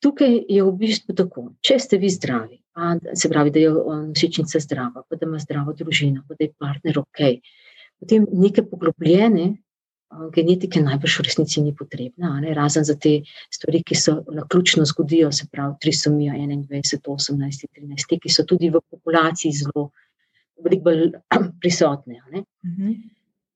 [0.00, 4.04] tukaj je v bistvu tako, če ste vi zdravi, a, se pravi, da je um,
[4.12, 7.24] nosečnica zdrava, pa da ima zdravo družino, pa da je partner ok,
[8.00, 13.20] potem neke poglobljene um, genetike najbrž v resnici ni potrebna, ne, razen za te
[13.52, 18.70] stvari, ki se naključno zgodijo, se pravi, trisomija 21, 18, 13, te, ki so tudi
[18.70, 19.90] v populaciji zelo
[20.64, 21.08] veliko bolj
[21.62, 22.20] prisotne.
[22.66, 22.92] Mhm.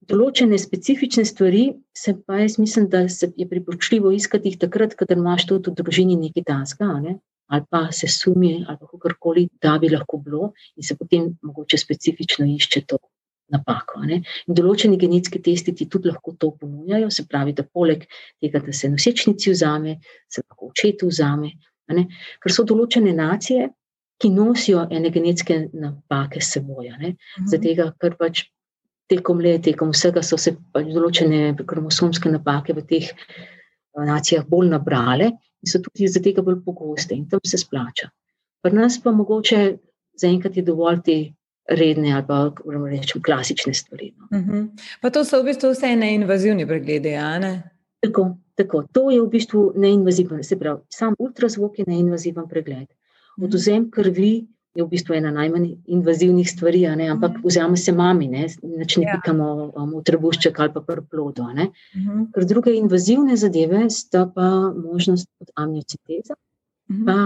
[0.04, 1.62] Določene specifične stvari,
[1.96, 5.78] se pa jaz mislim, da se je priporočljivo iskati jih takrat, kadar imaš tudi v
[5.80, 7.16] družini nekaj taska, ne?
[7.52, 11.78] ali pa se sumi, ali pa kakorkoli, da bi lahko bilo, in se potem mogoče
[11.78, 12.98] specifično išče to
[13.52, 14.00] napako.
[14.48, 18.06] Določeni genetski testi ti tudi lahko to ponujajo, se pravi, da poleg
[18.42, 21.52] tega, da se nosečnici vzame, se lahko očetu vzame.
[22.40, 23.68] Ker so določene nacije,
[24.20, 26.90] ki nosijo ene genetske napake s seboj.
[26.98, 27.16] Mhm.
[27.50, 28.44] Zato, ker pač
[29.10, 34.70] tekom let, tekom vsega so se pač določene kromosomske napake v teh eh, nacijah bolj
[34.72, 38.10] nabrale in so tudi zaradi tega bolj pogoste in tam se splača.
[38.64, 39.60] Pri nas pa mogoče
[40.20, 41.18] zaenkrat je dovolj te
[41.68, 42.52] redne ali pa
[42.90, 44.12] rečem, klasične stvari.
[44.16, 44.28] No.
[44.30, 44.50] Uh mhm.
[44.50, 44.82] -huh.
[45.00, 47.38] Pa to so v bistvu vse neinvazivni pregledi, ja?
[47.38, 47.62] Ne?
[48.00, 52.86] Tako, tako, to je v bistvu neinvaziven, se pravi, sam ultrazvok je neinvaziven pregled.
[53.42, 57.08] Odvzem krvi je v bistvu ena najmanj invazivnih stvari, ne?
[57.14, 57.46] ampak mhm.
[57.46, 59.14] vzamemo se mami, ne, ne ja.
[59.14, 61.42] pikamo um, v trebušček ali pa prplodo.
[61.42, 61.68] Uh mhm.
[61.94, 62.32] -huh.
[62.34, 67.06] Ker druge invazivne zadeve sta pa možnost amniociteza, uh -huh.
[67.06, 67.16] pa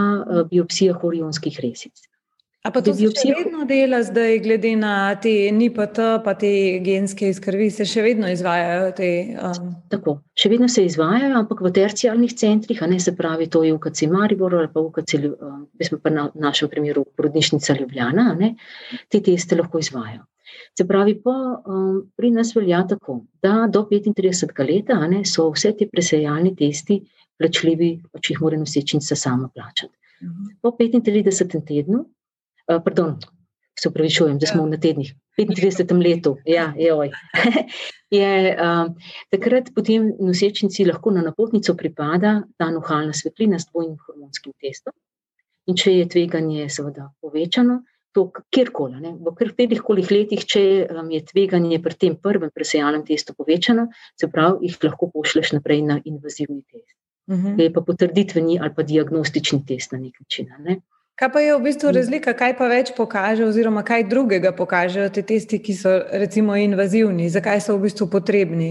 [0.40, 2.08] uh, biopsija horionskih resic.
[2.66, 6.50] A pa to se še vedno dela zdaj, glede na te NIPT, pa te
[6.82, 9.10] genske izkrvi, se še vedno izvajajo te?
[9.38, 9.68] Um...
[9.92, 13.76] Tako, še vedno se izvajajo, ampak v tercijalnih centrih, a ne se pravi, to je
[13.76, 18.56] UKC Maribor ali pa UKC, um, smo pa na našem primeru porodnišnica Ljubljana, ne,
[19.06, 20.26] te teste lahko izvajajo.
[20.74, 25.76] Se pravi, po, um, pri nas velja tako, da do 35 let ne, so vse
[25.78, 27.00] te presejalni testi
[27.38, 29.94] plačljivi, pa če jih mora nosečnica sama plačati.
[30.26, 30.54] Mhm.
[30.60, 31.60] Po 35.
[31.62, 32.02] tednu
[32.68, 33.16] Eh, pardon,
[33.80, 34.70] se upravičujem, da smo ja.
[34.70, 37.10] na tednih, 35 letu, ja, joj.
[38.18, 38.94] je um,
[39.30, 44.96] takrat potem nosečnici lahko na napotnico pripada ta nuhalna svetlina s dvojnim hormonskim testom.
[45.68, 47.82] In če je tveganje seveda povečano,
[48.16, 53.04] to kjerkoli, ne, v katerih kolih letih, če um, je tveganje pri tem prvem presejalnem
[53.06, 56.96] testu povečano, se pravi, jih lahko pošleš naprej na invazivni test.
[57.28, 57.46] Uh mhm.
[57.46, 57.60] -huh.
[57.62, 60.48] Je pa potrditveni ali pa diagnostični test na nek način.
[60.58, 60.80] Ne.
[61.18, 65.24] Kaj pa je v bistvu razlika, kaj pa več pokaže, oziroma kaj drugega pokažejo te
[65.26, 68.70] testi, ki so recimo invazivni, zakaj so v bistvu potrebni?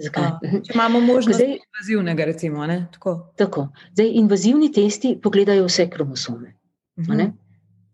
[0.00, 0.30] Zakaj?
[0.64, 2.64] Če imamo možnost Zdaj, invazivnega, recimo.
[2.96, 3.16] Tako.
[3.36, 3.66] Tako.
[3.92, 6.54] Zdaj, invazivni testi pogledajo vse kromosome.
[6.96, 7.32] Uh -huh.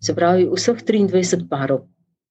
[0.01, 1.83] Se pravi, vseh 23 parov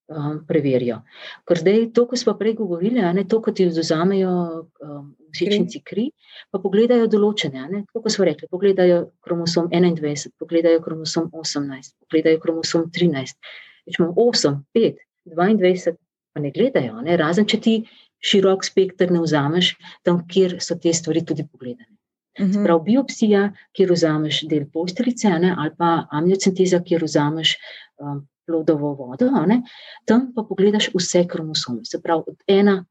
[0.07, 1.01] um, preverijo.
[1.47, 6.07] Ker zdaj to, ko smo prej govorili, ne, to, ko ti vzamejo um, sečnici kri,
[6.51, 7.67] pa pogledajo določene.
[7.71, 13.39] Ne, to, ko smo rekli, pogledajo kromosom 21, pogledajo kromosom 18, pogledajo kromosom 13.
[13.87, 15.95] Rečemo 8, 5, 22,
[16.33, 17.15] pa ne gledajo, ne?
[17.19, 17.77] razen če ti
[18.23, 21.93] širok spektr ne vzameš tam, kjer so te stvari tudi pogledane.
[22.39, 22.63] Mhm.
[22.63, 27.55] Prav biopsija, kjer vzameš del posteljice, ne, ali pa amniocenteza, kjer vzameš
[27.97, 29.61] um, plodovo vodo, ne,
[30.05, 31.85] tam pa pogledaš vse kromosome.
[31.85, 32.83] Se pravi, od 1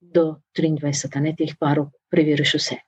[0.00, 0.24] do
[0.58, 2.80] 23, ne, teh parov preveriš vse.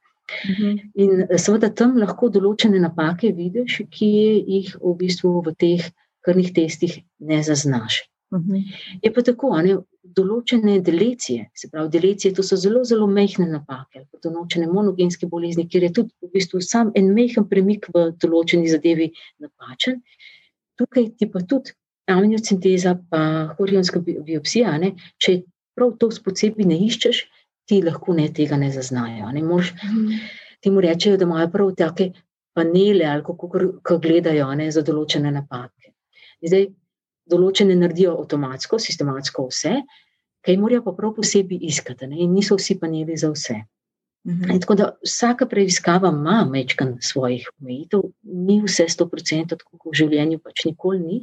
[0.51, 0.79] Mhm.
[0.95, 4.11] In seveda tam lahko določene napake vidiš, ki
[4.43, 5.87] jih v bistvu v teh
[6.27, 8.03] krvnih testih ne zaznaš.
[8.35, 8.65] Mhm.
[9.03, 9.79] Je pa tako, ne,
[10.17, 15.67] določene delecije, se pravi, delecije, to so zelo, zelo mehke napake, ali določene monogenske bolezni,
[15.71, 19.11] kjer je tudi v bistvu sam en mehen premik v določeni zadevi
[19.43, 20.03] napačen.
[20.77, 21.75] Tukaj ti pa tudi
[22.13, 23.21] amniocenteza, pa
[23.59, 25.41] horionska biopsija, ne, če
[25.77, 27.25] prav to posebej ne iščeš,
[27.67, 29.33] ti lahko ne tega ne zaznajo.
[29.35, 30.23] Ne, mož, mhm.
[30.63, 32.13] ti mu rečejo, da imajo prav take
[32.57, 35.93] panele, ali kako gledajo ne, za določene napake.
[36.45, 36.71] Zdaj,
[37.31, 39.81] določene naredijo avtomatsko, sistematsko vse,
[40.47, 42.21] kaj morajo pa prav posebej iskati, ne?
[42.23, 43.63] in niso vsi paneli za vse.
[44.27, 44.59] Mhm.
[44.61, 49.99] Tako da vsaka preiskava ima mečkan svojih omejitev, ni vse sto procentov, tako kot v
[50.01, 51.19] življenju pač nikoli ni.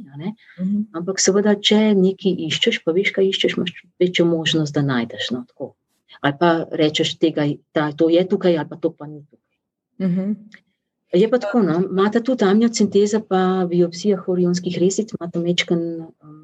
[0.60, 0.84] Mhm.
[0.96, 5.30] Ampak seveda, če nekaj iščeš, pa veš, kaj iščeš, imaš večjo možnost, da najdeš.
[5.36, 5.44] No,
[6.20, 7.18] ali pa rečeš,
[7.74, 10.08] da to je tukaj, ali pa to pa ni tukaj.
[10.08, 10.32] Mhm.
[11.14, 11.76] Je pa tako, no?
[11.90, 16.40] imate tudi amniocenteza, pa biopsija horionskih resic, imate mečken, um,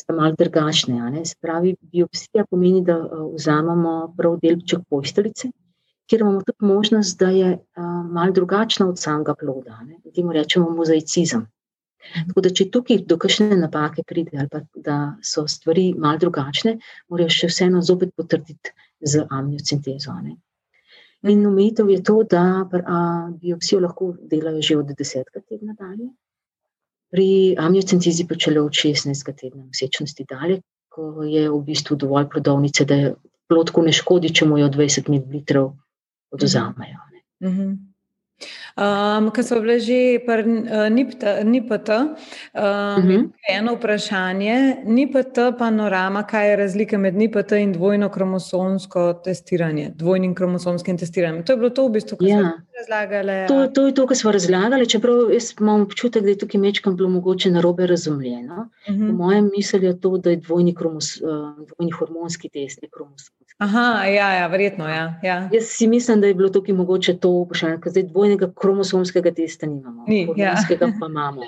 [0.00, 1.24] sta malo drugačne.
[1.24, 5.48] Se pravi, biopsija pomeni, da uh, vzamemo prav delček posteljice,
[6.10, 9.80] kjer imamo tudi možnost, da je uh, malo drugačna od samega ploda.
[10.14, 11.46] Temu rečemo mozaicizem.
[12.28, 16.78] Tako da, če tukaj do kakšne napake pride, ali pa da so stvari malo drugačne,
[17.08, 20.16] morajo še vseeno zopet potrditi z amniocentezo.
[21.22, 22.64] In omejitev je to, da
[23.40, 25.24] biopsijo lahko delajo že od 10.
[25.48, 26.08] tedna dalje,
[27.10, 29.34] pri amniocentezi pa čele od 16.
[29.36, 33.14] tedna nosečnosti dalje, ko je v bistvu dovolj plodovnice, da
[33.48, 35.66] plodku ne škodi, če mu jo 20 ml
[36.30, 36.98] oduzamejo.
[37.40, 37.89] Mm -hmm.
[38.76, 40.18] Um, Ker so bile že
[40.90, 42.62] NIPT, NIPT um, uh
[43.04, 43.28] -huh.
[43.48, 50.98] eno vprašanje, NIPT panorama, kaj je razlika med NIPT in dvojno kromosomsko testiranje, dvojnim kromosomskim
[50.98, 51.44] testiranjem.
[51.44, 52.38] To je bilo to v bistvu, kar ja.
[52.38, 53.48] smo razlagali.
[53.48, 55.16] To, to je to, kar smo razlagali, čeprav
[55.60, 58.68] imam občutek, da je tukaj mečkam bilo mogoče narobe razumljeno.
[58.88, 59.10] Uh -huh.
[59.10, 61.28] Po mojem misli je to, da je dvojni, kromos, uh,
[61.66, 63.39] dvojni hormonski test, ne kromosomski.
[63.60, 64.88] Aha, ja, ja verjetno.
[64.88, 65.48] Ja, ja.
[65.52, 69.68] Jaz si mislim, da je bilo tukaj mogoče to vprašanje, ker zdaj dvojnega kromosomskega testa
[69.68, 70.54] nimamo, Ni, ja.
[70.78, 71.44] pa imamo.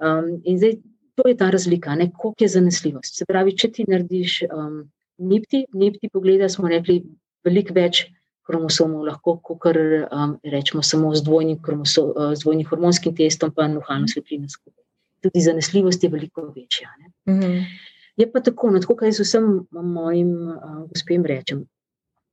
[0.00, 0.78] Um, in zdaj
[1.14, 3.18] to je ta razlika, koliko je zanesljivost.
[3.18, 4.80] Se pravi, če ti narediš um,
[5.18, 7.02] nipti, nipti pogleda, smo rekli,
[7.44, 8.06] veliko več
[8.48, 14.08] kromosomov lahko, kot um, rečemo samo z dvojnim, uh, z dvojnim hormonskim testom, pa nuhalno
[14.08, 14.84] svetlino skupaj.
[15.20, 16.88] Tudi zanesljivost je veliko večja.
[17.28, 17.64] Mm -hmm.
[18.20, 21.64] Je pa tako, no, tako kaj z vsem mojim uh, gospem rečem.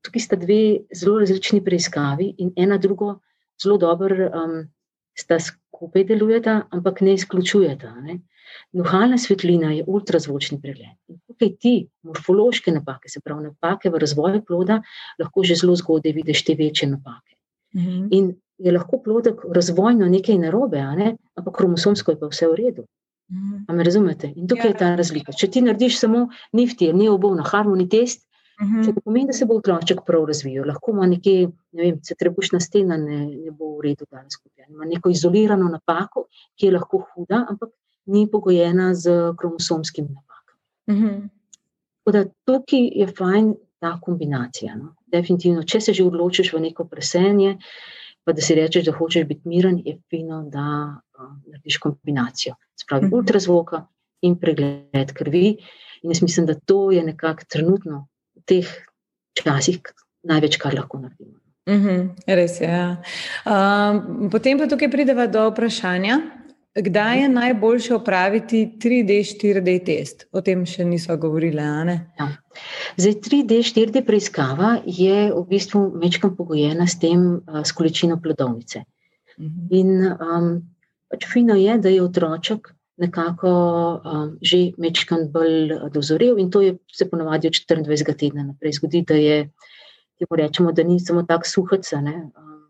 [0.04, 0.62] Tukaj sta dve
[0.96, 3.20] zelo različni preiskavi in ena drugo
[3.64, 4.58] zelo dobro um,
[5.18, 7.94] sta skupaj delujeta, ampak ne izključujeta.
[8.02, 8.20] Ne.
[8.74, 10.96] Nuhalna svetlina je ultrazvočni pregled.
[11.08, 11.74] In tukaj ti
[12.04, 14.82] morfološke napake, se pravi napake v razvoju ploda,
[15.20, 17.36] lahko že zelo zgodaj vidiš te večje napake.
[17.76, 18.08] Mm -hmm.
[18.12, 21.16] In je lahko plodek razvojno nekaj narobe, ne?
[21.36, 22.88] ampak kromosomsko je pa vse v redu.
[23.68, 24.32] A me razumete?
[24.36, 24.72] In tukaj ja.
[24.72, 25.34] je ta razlika.
[25.36, 28.24] Če ti narediš samo nifti, ni obov na harmoni test,
[28.62, 28.68] uh.
[28.68, 28.86] -huh.
[28.86, 32.16] če to pomeni, da se bo otroček prav razvijal, lahko ima nekje, ne vem, se
[32.16, 34.66] trebušna stena ne, ne bo v redu danes skupaj.
[34.70, 37.70] Ima neko izolirano napako, ki je lahko huda, ampak
[38.06, 40.62] ni pogojena z kromosomskimi napakami.
[40.88, 41.08] Uh mhm.
[41.08, 41.30] -huh.
[42.04, 44.76] Tako da tukaj je fajn ta kombinacija.
[44.76, 44.96] No?
[45.08, 47.58] Definitivno, če se že odločiš v neko presenje,
[48.24, 53.08] pa da si rečeš, da hočeš biti miren, je fino, da narediš kombinacijo, spravi uh
[53.08, 53.14] mhm.
[53.14, 53.20] -huh.
[53.20, 53.86] ultrazvoka
[54.22, 55.58] in pregled krvi.
[56.02, 58.68] In jaz mislim, da to je nekako trenutno v teh
[59.34, 59.80] časih
[60.24, 61.40] največ, kar lahko naredimo.
[61.68, 62.68] Uh mhm, -huh, res je.
[62.68, 63.02] Ja.
[63.46, 66.22] Um, potem pa tukaj prideva do vprašanja,
[66.82, 70.28] kdaj je najboljše opraviti 3D, 4D test.
[70.32, 71.58] O tem še nismo govorili.
[72.20, 72.30] Ja.
[72.98, 78.84] Zdaj, 3D, 4D preiskava je v bistvu večkrat pogojena s tem, s količino plodovnice.
[79.38, 79.68] Uh mhm.
[79.70, 79.80] -huh.
[79.80, 79.90] In
[80.22, 80.77] um,
[81.12, 83.50] Pač fino je, da je otroček nekako
[84.02, 88.18] um, že mečkan bolj dozorel in to je se ponovadi od 24.
[88.18, 88.74] tedna naprej.
[88.82, 89.50] Zgodi, da je,
[90.18, 92.66] temu rečemo, da ni samo tak suhec, ne, um,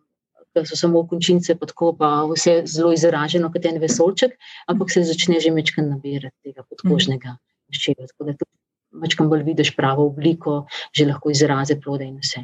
[0.55, 4.35] da so samo končince podko, pa vse zelo izraženo kot en vesolček,
[4.67, 7.37] ampak se začne že mečkan nabirati tega podkožnega
[7.71, 8.11] ščeva.
[8.11, 8.51] Tako da tudi
[8.99, 12.43] mečkan bolj vidiš pravo obliko, že lahko izraze plode in vse.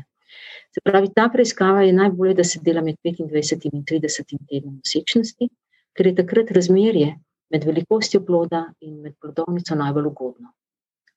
[0.74, 5.50] Se pravi, ta preiskava je najbolje, da se dela med 25 in 30 tednom nosečnosti
[5.98, 7.14] ker je takrat razmerje
[7.54, 10.54] med velikostjo ploda in med plodovnico najbolj ugodno.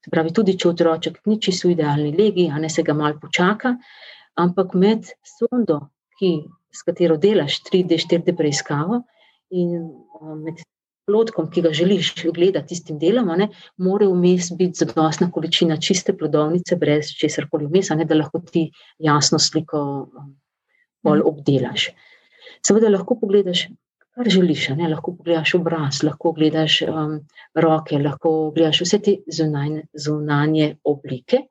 [0.04, 3.18] Se pravi, tudi če otroček ni čisto v idealni legi, a ne se ga malo
[3.22, 3.74] počaka,
[4.38, 5.80] ampak med sondo,
[6.20, 6.30] ki,
[6.70, 9.00] s katero delaš 3D, 4D preiskavo
[9.50, 9.72] in
[10.44, 10.60] med
[11.06, 13.48] plodkom, ki ga želiš gledati tistim delom, ne,
[13.82, 18.66] mora vmes biti zadostna količina čiste plodovnice, brez česar koli vmes, ne, da lahko ti
[18.98, 19.80] jasno sliko
[21.06, 21.90] bolj obdelaš.
[22.66, 23.66] Seveda lahko pogledaš
[24.16, 24.68] kar želiš.
[24.76, 24.88] Ne?
[24.88, 27.18] Lahko pogledaš obraz, lahko gledaš um,
[27.54, 31.44] roke, lahko gledaš vse te zunanje, zunanje oblike.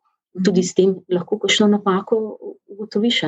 [0.45, 2.19] Tudi s tem lahko kakšno napako
[2.73, 3.21] ugotoviš.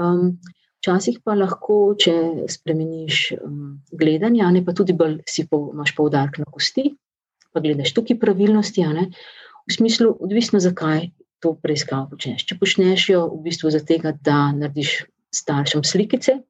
[0.00, 0.38] Um,
[0.80, 2.14] včasih pa lahko, če
[2.50, 6.88] spremeniš um, gledanje, ne pa tudi bolj si po, imaš poudarek na kosti,
[7.52, 8.88] pa gledaš tukaj pravilnosti.
[9.62, 11.12] V smislu, odvisno zakaj
[11.42, 12.46] to preiskavo počneš.
[12.48, 15.02] Če počneš jo v bistvu zato, da narediš
[15.32, 16.40] staršem slikice,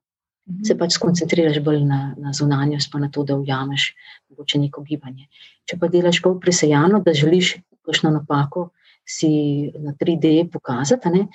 [0.46, 0.64] -hmm.
[0.66, 3.94] se pač skoncentriraš bolj na, na zunanjost, pa na to, da ujameš
[4.30, 5.28] mogoče neko gibanje.
[5.64, 8.70] Če pa delaš bolj presejano, da želiš kakšno napako
[9.06, 11.26] si na 3D pokazati, ne,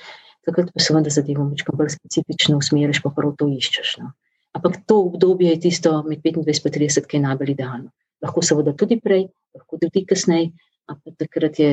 [0.45, 3.97] takrat pa seveda zadevo večkrat bolj specifično usmeriš, pa prav to iščeš.
[4.01, 4.11] No.
[4.55, 7.91] Ampak to obdobje je tisto med 25 in 30, ki je najbolj idealno.
[8.23, 10.51] Lahko seveda tudi prej, lahko tudi kasneje,
[10.87, 11.71] ampak takrat je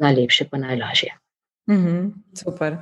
[0.00, 1.12] najlepše, pa najlažje.
[1.70, 2.78] Mm -hmm, super.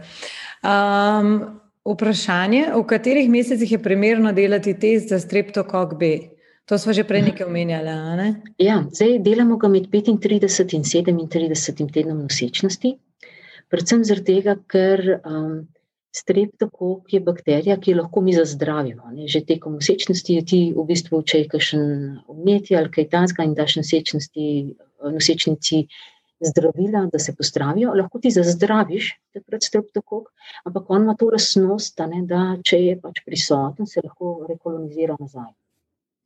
[0.62, 6.10] Um, Vprašanje, v katerih mesecih je primerno delati test za streptokok B?
[6.68, 7.94] To smo že prej nekaj omenjali.
[8.20, 8.28] Ne?
[8.60, 12.92] Ja, zdaj delamo ga med 35 in 37 tednom nosečnosti.
[13.72, 15.64] Predvsem zato, ker um,
[16.12, 19.08] streptokok je bakterija, ki jo lahko mi zazdravimo.
[19.16, 19.28] Ne?
[19.28, 21.84] Že tekom nosečnosti je ti v bistvu, če je kakšen
[22.28, 25.86] umeti ali kaj tanska in daš nosečnici
[26.40, 30.28] zdravila, da se postravijo, lahko ti zazdraviš, takrat streptokok,
[30.64, 35.50] ampak on ima to lasnost, ne, da če je pač prisoten, se lahko rekolonizira nazaj.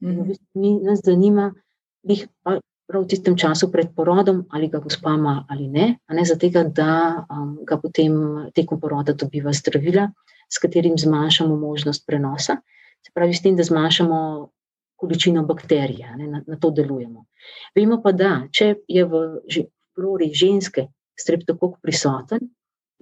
[0.03, 0.23] Mm -hmm.
[0.23, 1.53] v bistvu mi nas zanima,
[2.03, 2.27] jih
[2.87, 6.49] prav v tistem času pred porodom, ali ga gospa ima ali ne, a ne zato,
[6.69, 8.13] da um, ga potem
[8.55, 10.11] tekom poroda dobiva zdravila,
[10.49, 12.57] s katerim zmanjšamo možnost prenosa.
[13.03, 14.49] Se pravi, s tem, da zmanjšamo
[14.97, 17.25] količino bakterij, na, na to delujemo.
[17.75, 19.23] Vemo pa, da če je v
[19.95, 20.87] flori ženske
[21.21, 22.51] streptokok prisoten,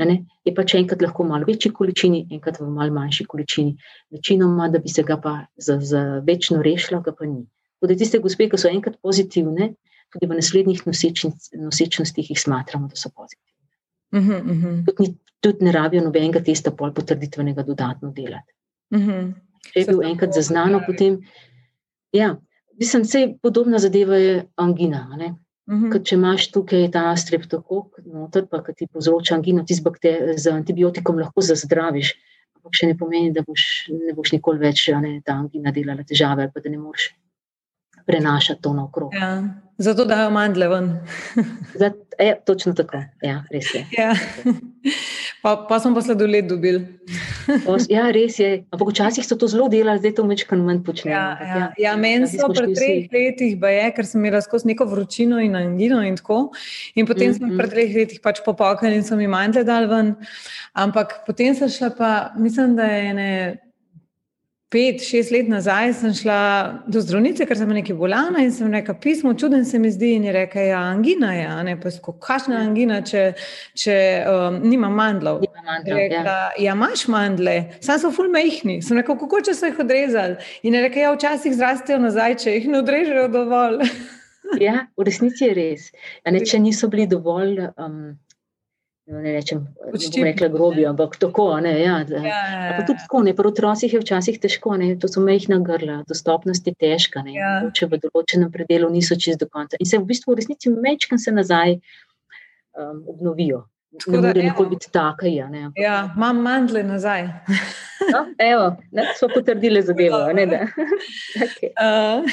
[0.01, 3.75] ne, je pač enkrat lahko v malo večji količini, enkrat v malo manjši količini.
[4.17, 7.45] Večinoma, da bi se ga pa za, za večno rešila, ga pa ni.
[7.81, 9.75] Tudi tiste gospe, ki so enkrat pozitivne,
[10.13, 13.51] tudi v naslednjih nosečnostih jih smatramo, da so pozitivne.
[14.13, 14.97] Uh -huh, uh -huh.
[14.97, 18.53] Tudi, tudi ne rabijo nobenega testa pol potrditvenega dodatno delati.
[18.91, 19.33] Uh -huh.
[19.73, 21.21] Če je bil enkrat zaznano, potem,
[22.13, 22.37] ja,
[22.79, 25.17] mislim, vse podobna zadeva je angina.
[25.17, 25.35] Ne?
[25.71, 25.91] -hmm.
[25.93, 31.19] Ker če imaš tukaj ta streptokok, noter, pa ki ti povzroča angino, ti z antibiotikom
[31.19, 32.15] lahko zazdraviš,
[32.59, 36.43] ampak še ne pomeni, da boš, ne boš nikoli več ne, ta angina delala težave
[36.43, 37.15] ali pa da ne moreš
[38.07, 39.15] prenašati to naokrog.
[39.15, 39.45] Ja,
[39.79, 40.99] zato dajo mandle ven.
[41.81, 43.87] Zat, je, točno tako, ja, res je.
[43.99, 44.15] Ja.
[45.43, 46.83] Pa, pa smo pa sladoled dobili.
[47.89, 48.51] ja, res je.
[48.69, 51.15] Ampak včasih so to zelo delali, zdaj to večkrat manj počnejo.
[51.17, 51.57] Ja, ja.
[51.57, 55.57] ja, ja meni so pred treh letih, je, ker sem imela skozi neko vročino in
[55.57, 56.51] angino in tako.
[56.95, 60.15] In potem mm sem pred treh letih pač popokala in so mi mandle dal ven.
[60.77, 63.33] Ampak potem sem šla pa, mislim, da je ne
[64.71, 66.41] pet, šest let nazaj sem šla
[66.91, 70.13] do zdravnice, ker sem nekaj bolana in sem rekla, pismo, čuden se mi zdi.
[70.19, 73.25] In je rekla, ja, angina je, ne pa sko, kakšna angina, če,
[73.79, 73.97] če
[74.31, 75.43] um, nima mandlov.
[75.43, 76.07] Nima mandlov ja.
[76.15, 76.55] rekla, ja.
[76.69, 78.79] ja, imaš mandle, sam so ful mehni.
[78.87, 80.39] Sem rekla, kako če so jih odrezali.
[80.63, 83.83] In je rekla, ja, včasih zrastejo nazaj, če jih ne odrežejo dovolj.
[84.67, 85.91] ja, v resnici je res.
[86.31, 87.59] Ne, če niso bili dovolj.
[87.75, 88.15] Um,
[89.07, 89.67] ne rečem,
[90.17, 91.61] ne rekla grobi, ampak tako.
[91.61, 92.87] Ne, ja, ja, ja, ja.
[92.87, 96.75] Tudi tako, ne, pri otrocih je včasih težko, ne, to so mehna grla, dostopnost je
[96.79, 97.51] težka, ne, ja.
[97.75, 99.81] če v določenem predelu niso čez do konca.
[99.81, 103.65] In se v bistvu v resnici mečkam se nazaj um, obnovijo.
[104.05, 105.27] Tako ne more nikoli biti tako.
[105.27, 107.23] Ja, ja, imam mandle nazaj.
[108.13, 110.33] no, evo, ne, smo potrdili zadevo.
[110.33, 110.47] Ne,
[111.47, 111.71] okay.
[111.77, 112.25] uh,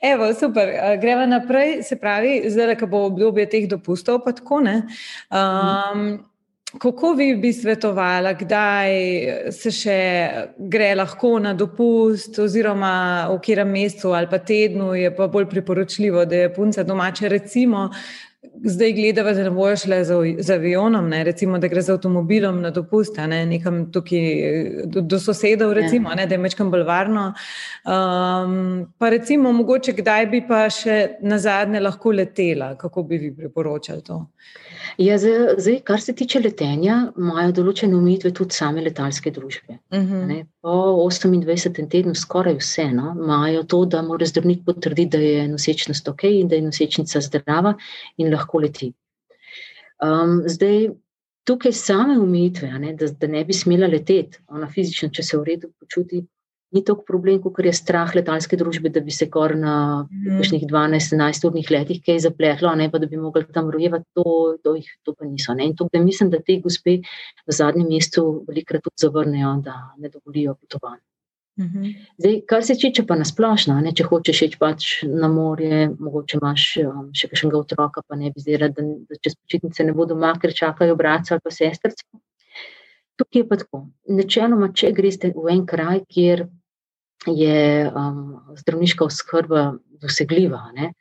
[0.00, 0.68] evo, super.
[0.68, 1.82] Uh, gremo naprej.
[1.82, 4.82] Se pravi, zdaj, ko bo obdobje teh dopustov, pa tako ne.
[5.30, 6.30] Um,
[6.78, 8.92] Kako vi bi svetovala, kdaj
[9.50, 9.96] se še
[10.70, 16.22] gre lahko na dopust, oziroma v katerem mesecu ali pa tednu je pa bolj priporočljivo,
[16.30, 17.88] da je punca domača, recimo,
[18.64, 22.60] zdaj gledava, da ne bojo šle z, z avionom, ne, recimo, da gre z avtomobilom
[22.62, 24.22] na dopust, ne, nekam tukaj
[24.86, 27.26] do, do sosedov, recimo, ne, da je mečkam bolj varno.
[27.84, 33.34] Um, pa recimo, mogoče kdaj bi pa še na zadnje lahko letela, kako bi vi
[33.36, 34.22] priporočali to?
[35.00, 39.78] Ja, zdaj, kar se tiče letenja, imajo določene omejitve tudi same letalske družbe.
[39.92, 40.30] Uh mhm.
[40.30, 40.46] -huh.
[40.60, 40.70] Po
[41.08, 41.88] 28.
[41.90, 46.56] tednu skoraj vseeno imajo to, da mora zdravnik potrditi, da je nosečnost ok in da
[46.56, 47.74] je nosečnica zdrava
[48.16, 48.92] in lahko leti.
[50.04, 50.90] Um, zdaj,
[51.44, 55.44] tukaj same umitve, ne, da, da ne bi smela leteti, ona fizično, če se v
[55.48, 56.22] redu počuti,
[56.70, 59.74] ni tako problem, kot je strah letalske družbe, da bi se kar na
[60.10, 60.74] nekih mm.
[60.74, 64.90] 12-11 urnih letih kaj zapletlo, ne pa da bi mogli tam rojevati, to, to, jih,
[65.02, 65.54] to pa niso.
[65.58, 65.70] Ne.
[65.70, 70.12] In to, da mislim, da te gospe v zadnjem mestu velikrat tudi zavrnejo, da ne
[70.12, 71.02] dovolijo potovanja.
[71.60, 71.84] Mhm.
[72.18, 76.66] Zdaj, kar se tiče pa nasplošno, ne, če hočeš iti pač na morje, mogoče imaš
[76.86, 80.14] um, še kakšnega otroka, pa ne bi zdaj rad, da, da čez počitnice ne bodo
[80.14, 82.06] doma, ker čakajo bratca ali pa sestrce.
[83.20, 83.82] Tukaj je pa tako.
[84.08, 86.46] Načeloma, če greš v en kraj, kjer
[87.26, 90.72] je um, zdravniška oskrba dosegljiva.
[90.74, 90.92] Ne?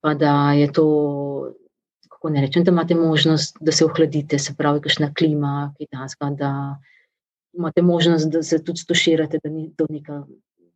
[0.00, 0.86] Pa da je to,
[2.08, 6.76] kako ne rečem, da imate možnost, da se ohladite, se pravi, kakšna klima, kitajska, da
[7.52, 10.24] imate možnost, da se tudi stoširate, da, ni, neka,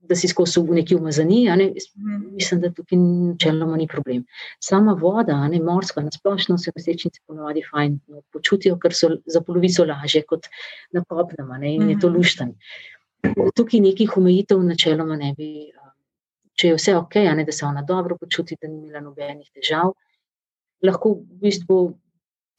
[0.00, 1.44] da si skozi v neki umazani.
[1.44, 1.66] Ne?
[1.66, 2.34] Mhm.
[2.34, 4.24] Mislim, da tukaj načeloma ni problem.
[4.62, 7.98] Sama voda, ne morska, nasplošno se nosečnice ponovadi fajn
[8.32, 10.46] počutijo, ker so za polovico lažje kot
[10.92, 12.16] na kopnem in je to mhm.
[12.16, 12.54] luštanje
[13.56, 15.50] tukaj nekih omejitev načeloma ne bi.
[15.72, 15.92] Um,
[16.56, 19.92] če je vse ok, ne, da se ona dobro počuti, da ni imela nobenih težav,
[20.84, 21.80] lahko v bistvu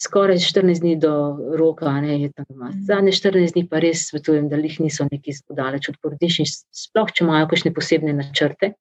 [0.01, 1.11] skoraj 14 dni do
[1.57, 2.69] roka, ne je tam doma.
[2.69, 2.83] Mhm.
[2.85, 7.25] Zadnje 14 dni pa res svetujem, da jih niso neki zdaleč od porodičnic, sploh če
[7.25, 8.75] imajo kakšne posebne načrte,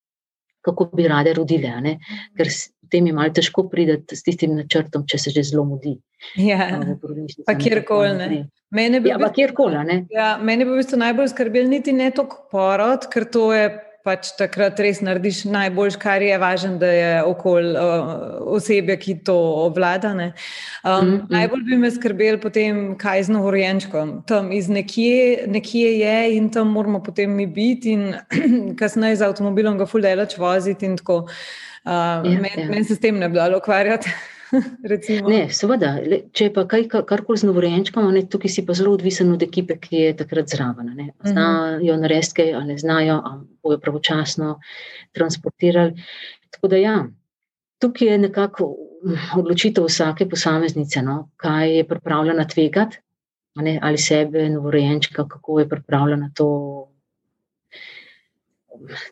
[0.67, 1.97] kako bi rade rodile, ne,
[2.37, 2.51] ker
[2.87, 5.97] potem je malo težko priti s tistim načrtom, če se že zelo mudi.
[6.41, 6.69] Ja,
[7.47, 8.45] pa kjerkoli.
[8.75, 9.77] Mene bi, ja, kjerkoli,
[10.11, 13.69] ja, mene bi v bistvu najbolj skrbel niti ne toliko porod, ker to je
[14.07, 18.13] pač takrat res narediš najboljš, kar je važno, da je okol uh,
[18.57, 19.35] osebe, ki to
[19.65, 20.13] obvlada.
[20.15, 20.33] Um, mm
[20.85, 21.27] -hmm.
[21.31, 24.23] Najbolj bi me skrbel potem, kaj z novorojenčkom.
[24.27, 28.15] Tam iz nekje, nekje je in tam moramo potem mi biti in
[28.81, 31.27] kasneje z avtomobilom ga fuldelač voziti in tako.
[31.87, 32.71] Uh, ja, Meni ja.
[32.71, 34.11] men se s tem ne bi dalo ukvarjati.
[35.33, 35.93] ne, seveda,
[36.37, 40.17] če pa kaj, karkoli z novorojenčkom, tukaj si pa zelo odvisen od ekipe, ki je
[40.23, 40.93] takrat zraven.
[40.95, 41.11] Ne.
[41.11, 41.31] Mhm.
[41.33, 44.59] Znajo narediti, ali ne znajo, ali bojo pravočasno
[45.13, 46.03] transportirali.
[46.51, 46.97] Tako da, ja,
[47.83, 48.75] tukaj je nekako
[49.37, 52.99] odločitev vsake posameznice, no, kaj je pripravljena tvegati,
[53.57, 56.49] ne, ali sebe, novorojenčka, kako je pripravljena to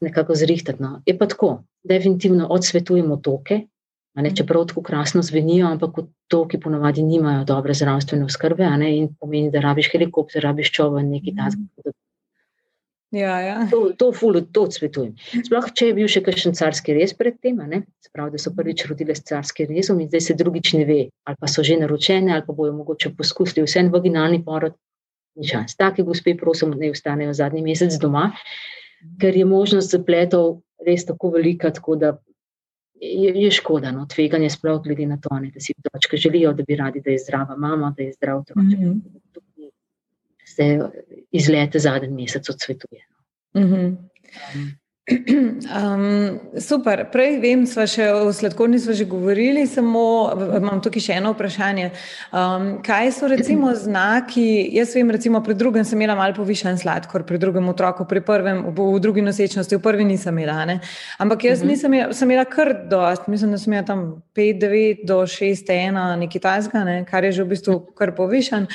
[0.00, 0.82] nekako zrihtati.
[0.82, 1.02] No.
[1.06, 3.60] Je pa tako, definitivno odsvetujemo toke.
[4.14, 9.08] Ne, čeprav tako krasno zvenijo, ampak to, ki ponovadi nimajo dobre zdravstvene oskrbe, ne, in
[9.18, 11.94] pomeni, da rabiš helikopter, rabiš čovek, nekaj takega.
[13.14, 13.56] Ja, ja.
[13.70, 15.12] To, to, ful, to odsvetujem.
[15.46, 17.60] Sploh, če je bil še kakšen carski rez pred tem,
[18.02, 21.38] sprav, da so prvič rodile s carskim rezom in zdaj se drugič ne ve, ali
[21.38, 24.74] pa so že naročene, ali pa bojo mogoče poskusili vse en vaginalni porod.
[25.78, 28.32] Take gospe, prosim, ne ostanejo zadnji mesec doma,
[29.22, 32.12] ker je možnost zapletov res tako velika, tako da
[33.04, 36.62] je, je škoda, no, tveganje sploh glede na to, ne, da si otročke želijo, da
[36.62, 38.80] bi radi, da je zdrava mama, da je zdrav otroček.
[38.80, 39.70] Mm -hmm.
[40.44, 40.80] Se
[41.30, 43.06] izlete zadnji mesec odsvetuje.
[43.54, 43.86] Mm -hmm.
[44.54, 44.72] um,
[45.04, 47.02] Um, super.
[47.12, 51.90] Prej vem, sva še o sladkorni sva že govorili, samo imam tukaj še eno vprašanje.
[52.32, 54.46] Um, kaj so recimo znaki?
[54.72, 58.64] Jaz vem, recimo pri drugem sem imela malo povišen sladkor, pri drugem otroku, pri prvem,
[58.72, 60.64] v, drugi nosečnosti, v prvi nisem imela.
[60.72, 60.80] Ne?
[61.20, 61.68] Ampak jaz uh mhm.
[61.68, 61.76] -huh.
[61.76, 65.68] nisem imela, sem imela kar dost, mislim, da sem imela tam 5, 9 do 6,
[65.68, 67.04] 1, nekaj tajska, ne?
[67.04, 68.66] kar je že v bistvu kar povišen.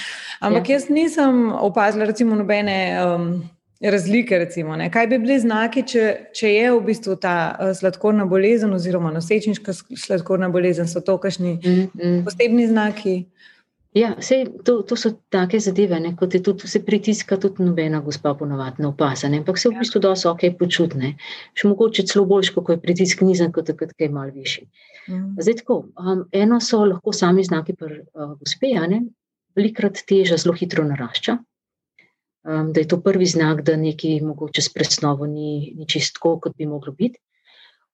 [0.42, 0.74] Ampak ja.
[0.74, 3.02] jaz nisem opazila recimo nobene.
[3.02, 3.50] Um,
[3.82, 4.38] razlike.
[4.40, 6.06] Recimo, Kaj bi bili znaki, če,
[6.36, 11.60] če je v bistvu ta uh, sladkorna bolezen, oziroma nosečniška sladkorna bolezen, so to kakšni
[11.60, 12.24] mm, mm.
[12.28, 13.24] posebni znaki?
[13.98, 18.04] Ja, sej, to, to so take zadeve, ne, kot je tudi vse pritiska, tudi nobena
[18.06, 19.80] gospa ponovadi ne opasa, ampak se v ja.
[19.82, 21.16] bistvu dosto ok počutne.
[21.58, 24.68] Še mogoče celo boljš, ko je pritisk nizek, kot takrat, ko je mal višji.
[25.10, 25.40] Mm.
[25.42, 28.70] Zdaj tako, um, eno so lahko sami znaki pri uh, gospe,
[29.58, 31.40] velikrat teža zelo hitro narašča,
[32.44, 36.56] um, da je to prvi znak, da nekaj mogoče s presnovo ni, ni čisto, kot
[36.58, 37.20] bi moglo biti.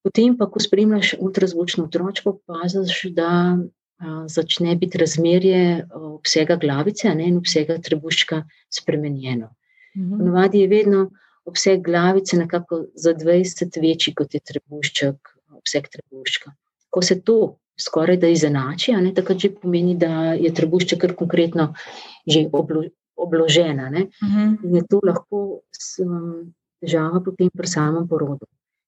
[0.05, 3.57] Potem pa, ko spremljaš ultrazvočno otročko, opaziš, da
[3.97, 9.49] a, začne biti razmerje obsega glavice ne, in obsega trebuščka spremenjeno.
[9.97, 10.17] Mhm.
[10.17, 11.09] Ponovadi je vedno
[11.45, 16.53] obseg glavice nekako za 20 večji, kot je trebušček, obseg trebuščka.
[16.89, 21.73] Ko se to skoraj da izenači, ne, takrat že pomeni, da je trebušček kar konkretno
[22.27, 22.47] že
[23.15, 23.89] obložena.
[23.89, 24.37] Uh mhm.
[24.37, 24.65] -huh.
[24.65, 25.61] In je to lahko
[25.99, 28.45] um, težava potem pri samem porodu.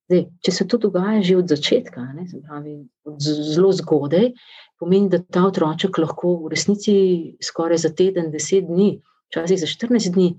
[0.07, 4.31] Zdaj, če se to dogaja že od začetka, ne, pravi, od zelo zgodaj,
[4.79, 6.93] pomeni, da ta otroček lahko v resnici
[7.43, 10.29] skoraj za teden, deset dni, včasih za 14 dni,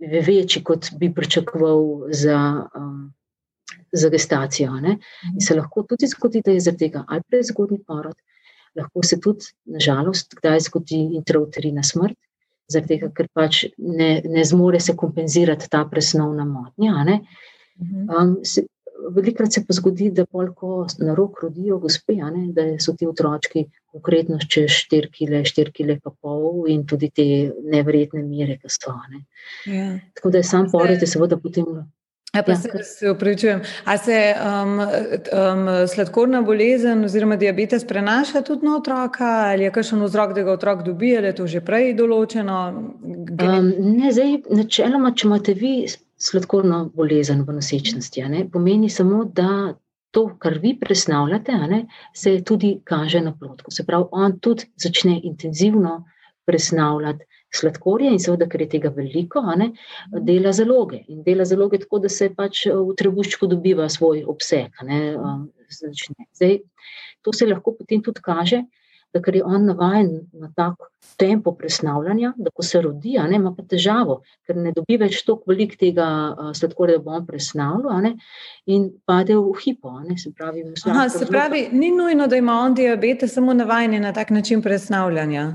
[0.00, 3.12] večji, kot bi pričakoval za, um,
[3.92, 4.80] za gestacijo.
[4.80, 4.96] Ne?
[5.34, 8.16] In se lahko tudi zgodi, da je zaradi tega ali prezgodni porod,
[8.74, 12.18] lahko se tudi, nažalost, kdaj zgodi intrauterina smrt,
[12.72, 17.06] zaradi tega, ker pač ne, ne zmore se kompenzirati ta presnovna motnja.
[17.80, 18.10] Mhm.
[18.10, 18.36] Um,
[19.10, 23.62] Velikrat se pa zgodi, da polko na rok rodijo gospe, ne, da so ti otročki
[23.92, 27.24] konkretno čez 4 kg, 4 kg pa pol in tudi te
[27.72, 28.92] neverjetne mere, ki so.
[29.66, 29.86] Ja.
[30.14, 31.80] Tako da je sam porod, seveda potem.
[32.34, 32.56] Ja, pa ja.
[32.56, 33.60] se, se upravičujem.
[33.84, 40.04] A se um, um, sladkorna bolezen oziroma diabetes prenaša tudi na otroka, ali je kakšen
[40.04, 42.58] vzrok, da ga otrok dobi, ali je to že prej določeno?
[42.70, 45.74] Um, ne, zdaj, načeloma, če imate vi
[46.20, 49.74] sladkorno bolezen v nosečnosti, ne, pomeni samo, da
[50.14, 53.74] to, kar vi presnavljate, ne, se tudi kaže na plotku.
[53.74, 56.04] Se pravi, on tudi začne intenzivno
[56.46, 59.70] presnavljati sladkorja in seveda, ker je tega veliko, ne,
[60.26, 61.02] dela zaloge.
[61.10, 64.84] In dela zaloge tako, da se pač eh, v trebuščku dobiva svoj obseg.
[64.86, 66.56] Ne, um, Zdaj,
[67.22, 68.64] to se lahko potem tudi kaže,
[69.14, 70.82] da ker je on navaden na tak
[71.18, 75.50] tempo presnavljanja, da ko se rodi, ne, ima pa težavo, ker ne dobi več toliko
[75.50, 78.12] velik tega uh, sladkorja, da bo on presnavljal ne,
[78.70, 79.96] in pade v hipo.
[80.06, 84.06] Ne, se pravi, Aha, se pravi, ni nujno, da ima on diabetes, samo navaden je
[84.06, 85.52] na tak način presnavljanja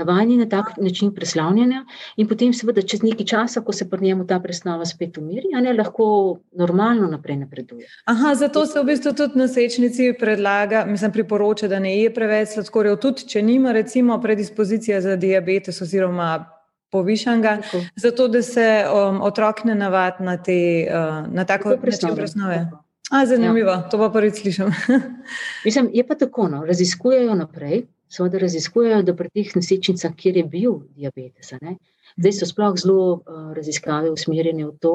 [0.00, 1.84] navajeni na tak način preslavljanja,
[2.16, 5.74] in potem, seveda, čez nekaj časa, ko se pri njemu ta presnava spet umiri, ne
[5.76, 6.06] lahko
[6.56, 7.88] normalno naprej napreduje.
[8.10, 12.56] Aha, zato se v bistvu tudi na sečnici predlaga, mislim, priporoča, da ne je preveč
[12.56, 16.32] sladkorjev, tudi če nima, recimo, predispozicija za diabetes oziroma.
[16.90, 17.52] Povišanga,
[18.02, 20.56] zato da se um, otrok ne navadi na, te,
[20.90, 22.64] uh, na tako način presnove.
[23.10, 23.88] A, zanimivo, ja.
[23.90, 24.66] to pa prvič slišim.
[25.64, 30.44] Mislim, je pa tako, no, raziskujejo naprej, seveda raziskujejo, da pri teh nosečnicah, kjer je
[30.50, 31.76] bil diabetes, ne,
[32.16, 34.94] zdaj so sploh zelo uh, raziskave usmerjene v to,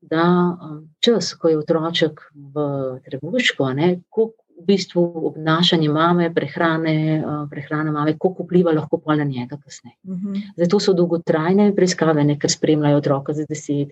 [0.00, 2.66] da um, čas, ko je otroček v
[3.08, 3.64] trebuščku,
[4.08, 6.94] koliko v bistvu obnašanje mame, prehrane,
[7.24, 9.96] uh, prehrana mame, koliko vpliva lahko pa na njega kasneje.
[10.04, 10.32] Uh mhm.
[10.32, 10.52] -huh.
[10.56, 13.88] Zato so dolgotrajne preiskave, ne, ker spremljajo otroka za 10-20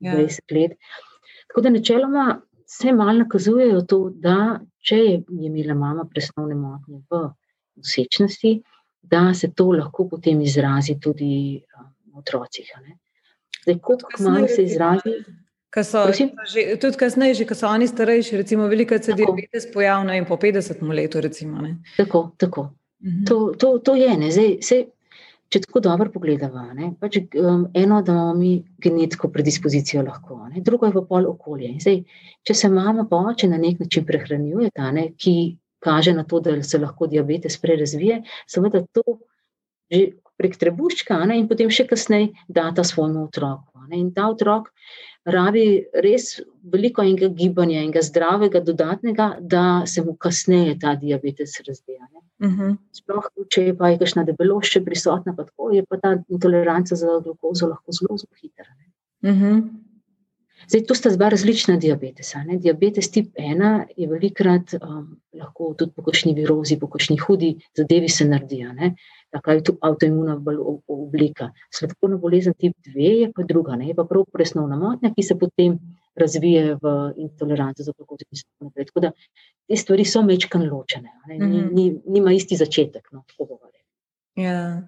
[0.00, 0.14] ja.
[0.50, 0.72] let.
[1.48, 7.28] Tako da načeloma vse malo nakazujejo to, da če je imela mama presnovne motnje v
[7.76, 8.62] nosečnosti,
[9.02, 12.72] da se to lahko potem izrazi tudi um, v otrocih.
[13.62, 15.16] Zdaj, koliko manj se izrazi.
[15.84, 20.26] So, že, tudi kasneje, že ko so oni starejši, recimo, veliko se diabetes pojavlja in
[20.28, 21.20] po 50 letu.
[21.20, 21.64] Recimo,
[21.96, 22.74] tako, tako.
[23.00, 23.24] Mhm.
[23.24, 24.28] To, to, to je ene.
[24.30, 24.84] Zdaj, se,
[25.48, 26.66] če tako dobro pogledamo,
[27.00, 28.52] pač, um, eno, da imamo mi
[28.84, 30.60] genetsko predispozicijo, lahko, ne?
[30.60, 31.72] drugo je pa pol okolje.
[31.80, 31.98] Zdaj,
[32.44, 35.34] če se mama pa oče na nek način prehranjuje, ta, ne, ki
[35.82, 39.18] kaže na to, da se lahko diabetes prerazvije, seveda to
[39.92, 43.84] že prek trebuščka ne, in potem še kasneje data svojemu otroku.
[43.90, 43.98] Ne.
[44.00, 44.70] In ta otrok
[45.28, 46.40] rabi res
[46.72, 52.08] veliko enega gibanja, enega zdravega, dodatnega, da se mu kasneje ta diabetes razvija.
[52.42, 52.62] Uh mhm.
[52.62, 52.76] -huh.
[52.90, 57.20] Sploh, če pa je kakšna debelost še prisotna, pa tako, je pa ta intoleranca za
[57.20, 58.66] glukozo lahko zelo, zelo hitra.
[59.22, 59.44] Uh mhm.
[59.44, 59.81] -huh.
[60.68, 62.42] Zdaj, to sta dva različna diabetesa.
[62.46, 62.58] Ne?
[62.62, 68.08] Diabetes tip 1 je velikrat um, lahko tudi po kakšni virozi, po kakšni hudi zadevi
[68.08, 68.62] se naredi.
[69.32, 70.36] Tako je tu avtoimuna
[70.88, 71.50] oblika.
[71.72, 73.88] Sladkorna bolezen tip 2 je pa druga, ne?
[73.88, 75.78] je pa prav presnovna motnja, ki se potem
[76.14, 78.86] razvije v intoleranco za glukozo in tako naprej.
[78.90, 79.12] Tako da
[79.68, 81.74] te stvari so mečkan ločene, ni, mhm.
[81.74, 83.08] ni, nima isti začetek.
[83.12, 83.24] No,
[84.36, 84.82] Ja.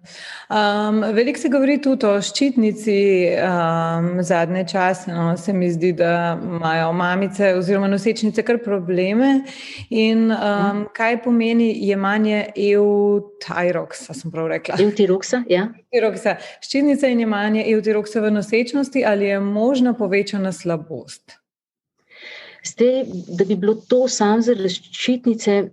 [0.49, 2.95] Um, Veliko se govori tudi o ščitnici
[3.37, 5.13] um, zadnje čase.
[5.13, 9.43] No, se mi zdi, da imajo mamice oziroma nosečnice kar probleme.
[9.91, 14.17] In um, kaj pomeni jemanje eutiroxa?
[14.17, 14.81] Sem prav rekla.
[14.81, 15.69] Eutiroxa, ja.
[15.93, 16.39] Eutiroxa.
[16.65, 21.37] Ščitnica in jemanje eutiroxa v nosečnosti ali je možna povečana slabost?
[22.65, 25.65] Zdaj, da bi bilo to samo zaradi ščitnice.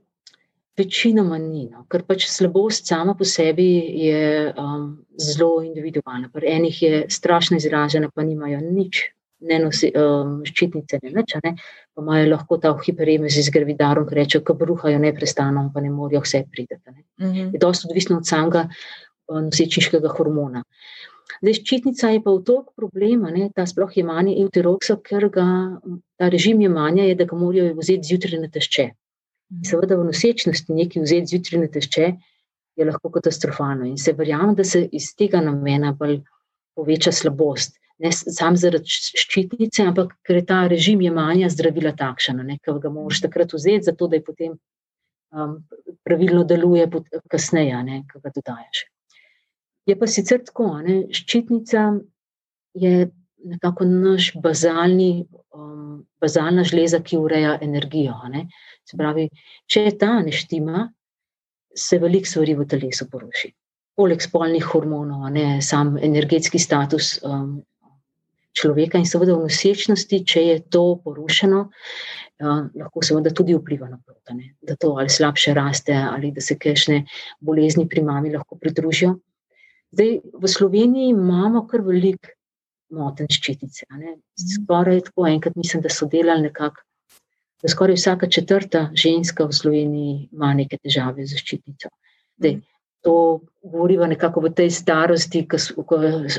[0.80, 3.68] Večinoma ni, no, ker pač slabost sama po sebi
[4.06, 4.86] je um,
[5.20, 6.30] zelo individualna.
[6.32, 9.02] Pri enih je strašno izražena, pa nimajo nič,
[9.52, 11.54] ne nosi um, ščitnice, ne več, ne,
[11.92, 16.24] pa imajo lahko ta hiperemez z gravidarom, ki reče, da bruhajo neprestano, pa ne morejo
[16.24, 16.96] vse prideti.
[17.20, 17.54] Mm -hmm.
[17.54, 18.68] Je dosto odvisno od samega
[19.28, 20.64] um, nosečniškega hormona.
[21.42, 25.46] Zdaj, ščitnica je pa v toliko problema, ne, ta sploh jemanje euteroksa, ker ga,
[26.18, 28.90] ta režim jemanja je, da ga morajo vzeti zjutraj na tešče.
[29.68, 32.06] Seveda, v nosečnosti nekaj vzeti zjutraj na tešče
[32.80, 33.86] je lahko katastrofalno.
[33.90, 36.22] In se verjamem, da se iz tega namena bolj
[36.76, 37.76] poveča slabost.
[38.02, 43.22] Ne samo zaradi ščitnice, ampak ker je ta režim jemanja zdravila takšen, da ga moraš
[43.28, 44.56] takrat vzeti, zato da je potem
[45.36, 45.60] um,
[46.08, 46.88] pravilno deluje,
[47.30, 48.86] kasneje, ko ga dodajaš.
[49.86, 51.86] Je pa sicer tako, da ščitnica
[52.80, 53.12] je
[53.44, 58.16] nekako naš bazalni, um, bazalna žleza, ki ureja energijo.
[58.86, 59.30] Se pravi,
[59.66, 60.90] če ta neštima,
[61.76, 63.52] se veliko stvari v telesu poruši.
[63.96, 67.60] Poleg spolnih hormonov, ne sam energetski status um,
[68.58, 74.00] človeka in seveda v nosečnosti, če je to porušeno, uh, lahko seveda tudi vpliva na
[74.00, 77.04] plod, da to ali slabše raste, ali da se kajšne
[77.40, 79.18] bolezni pri mami lahko pridružijo.
[79.92, 82.32] Zdaj, v Sloveniji imamo kar veliko
[82.96, 83.88] moten ščitnice.
[84.56, 86.84] Skoraj tako, enkrat mislim, da so delali nekako,
[87.62, 91.92] da skoraj vsaka četrta ženska v Sloveniji ima neke težave z ščitnico.
[92.42, 92.60] Dej,
[93.06, 93.16] to
[93.62, 95.76] govoriva nekako v tej starosti, ko so,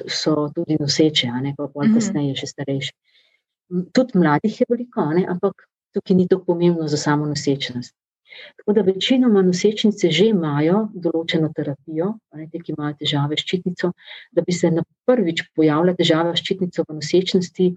[0.07, 1.99] so tudi noseče, a ne pa pol mhm.
[1.99, 2.93] kasneje, še starejše.
[3.95, 7.95] Tudi mladih je veliko, ne, ampak tukaj ni tako pomembno za samo nosečnost.
[8.57, 13.93] Tako da večinoma nosečnice že imajo določeno terapijo, ne, te, ki imajo težave s ščitnico,
[14.33, 17.71] da bi se na prvič pojavila težava s ščitnico v nosečnosti,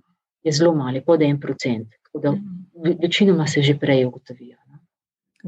[0.46, 1.90] je zelo mali, pod en procent.
[2.06, 2.36] Tako da
[3.02, 4.58] večinoma se že prej ugotovijo.
[4.70, 4.80] No.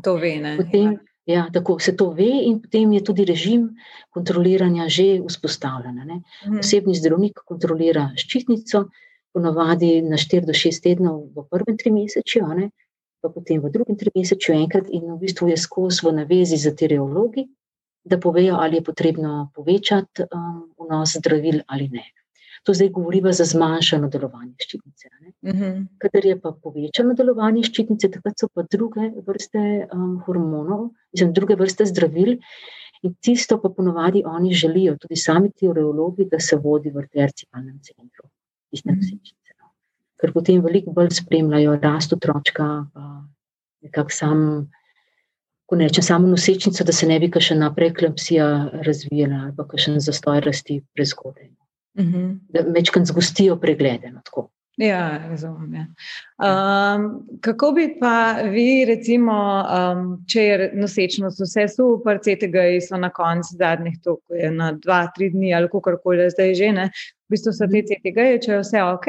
[0.03, 0.55] To ve, ne?
[0.57, 3.69] Potem, ja, tako se to ve in potem je tudi režim
[4.09, 5.99] kontroliranja že vzpostavljen.
[6.47, 6.59] Mhm.
[6.59, 8.87] Osebni zdravnik kontrolira ščitnico,
[9.33, 12.45] ponovadi na 4 do 6 tednov v prvem trimesečju,
[13.21, 17.47] pa potem v drugem trimesečju enkrat in v bistvu je skozi v navezi z teriologi,
[18.07, 22.05] da povejo, ali je potrebno povečati um, vnos zdravil ali ne.
[22.63, 25.09] To zdaj govoriva za zmanjšano delovanje ščitnice.
[25.09, 25.63] Uh mhm.
[25.63, 25.85] -huh.
[25.97, 31.55] Kadar je pa povečano delovanje ščitnice, takrat so pa druge vrste um, hormonov, mislim, druge
[31.55, 32.37] vrste zdravil.
[33.03, 37.79] In tisto pa ponovadi oni želijo, tudi sami ti urologi, da se vodi v tercijalnem
[37.79, 38.29] centru,
[38.71, 39.36] tiste noseče
[40.21, 42.87] ker potem veliko bolj spremljajo rast otroka,
[43.85, 44.43] nekako sam.
[45.67, 48.45] Ko rečem samo nosečnico, da se ne bi še naprej klepsija
[48.87, 51.49] razvijala ali pa še zastoj rasti prezgodaj.
[51.97, 52.15] Uh mhm.
[52.17, 52.37] -huh.
[52.53, 54.11] Da večkrat zgostijo preglede.
[54.11, 54.21] No,
[54.77, 55.73] Ja, razumem.
[55.73, 55.85] Ja.
[56.37, 59.33] Um, kako bi pa vi, recimo,
[59.65, 65.31] um, če je nosečnost vse super, CTG so na koncu zadnjih toliko, na dva, tri
[65.33, 66.85] dni ali kako koli zdaj že, ne,
[67.27, 69.07] v bistvu so te CTG, če je vse ok.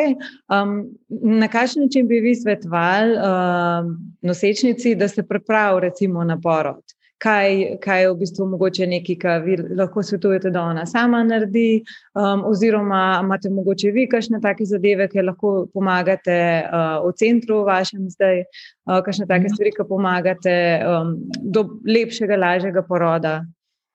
[0.51, 0.77] Um,
[1.09, 6.83] na kakšen način bi vi svetovali um, nosečnici, da se pripravi, recimo, na porod?
[7.19, 11.83] kaj, kaj je v bistvu mogoče nekaj, kar vi lahko svetujete, da ona sama naredi,
[12.14, 18.07] um, oziroma imate mogoče vi kakšne take zadeve, ki lahko pomagate uh, v centru vašem
[18.14, 19.55] zdaj, uh, kakšne take mhm.
[19.55, 20.57] stvari, ki pomagate
[20.87, 23.41] um, do lepšega, lažjega poroda.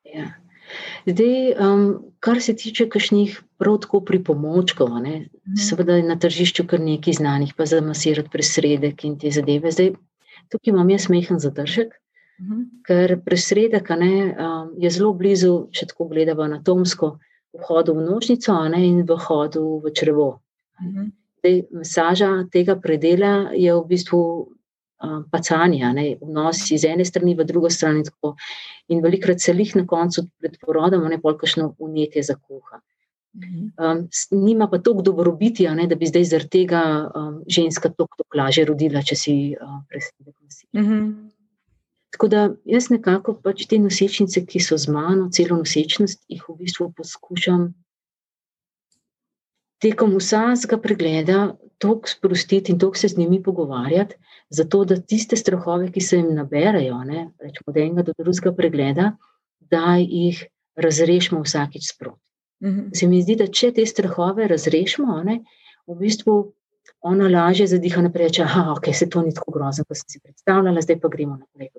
[0.04, 0.32] Ja.
[1.06, 1.84] Zdaj, um,
[2.20, 5.16] kar se tiče kakšnih protko pripomočkov, ne,
[5.48, 5.60] mhm.
[5.60, 9.72] seveda je na tržišču kar nekaj znanih, pa za masirati presredek in te zadeve.
[9.72, 9.94] Zdaj,
[10.50, 11.94] tukaj imam jaz mehen zadržek,
[12.44, 12.66] -hmm.
[12.84, 17.18] Ker presredek ne, um, je zelo blizu, če tako gledamo anatomsko,
[17.64, 20.30] vhodu v nožnico ne, in vhodu v črevo.
[20.82, 21.12] Mm -hmm.
[21.44, 24.50] Dej, masaža tega predela je v bistvu
[25.04, 25.92] um, pacanje,
[26.22, 28.02] vnos iz ene strani v drugo stran.
[28.02, 28.34] In,
[28.88, 32.82] in velikrat se jih na koncu pred porodom, ne polkšno unetje za kuha.
[33.34, 33.70] Mhm.
[33.82, 34.08] Um,
[34.46, 36.82] nima pa toliko dobrobiti, ne, da bi zdaj zaradi tega
[37.16, 40.68] um, ženska tako lažje rodila, če si uh, presredek nosi.
[40.74, 41.14] Mm -hmm.
[42.14, 46.58] Tako da jaz nekako pač te nosečnice, ki so z mano, celo nosečnost, jih v
[46.60, 47.74] bistvu poskušam
[49.84, 51.40] tekom vsakega pregleda
[51.84, 54.16] toliko sprostiti in toliko se z njimi pogovarjati,
[54.50, 59.12] zato da tiste strahove, ki se jim naberajo, ne, rečemo, od enega do drugega pregleda,
[59.60, 62.22] da jih razrešimo vsakič sproti.
[62.64, 62.94] Mhm.
[62.96, 65.42] Se mi zdi, da če te strahove razrešimo, ne,
[65.88, 66.38] v bistvu
[67.04, 70.82] ona lažje zadiha naprej, da okay, se to ni tako grozno, kot sem si predstavljala,
[70.82, 71.70] zdaj pa gremo naprej.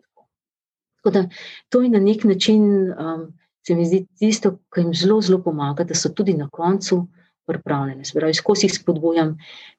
[1.00, 1.24] Tako da
[1.68, 3.26] to je na nek način, um,
[3.66, 7.06] se mi zdi, tisto, kar jim zelo, zelo pomaga, da so tudi na koncu
[7.48, 8.04] pripravljene.
[8.04, 9.34] Spravi, skozi jih spodbujam,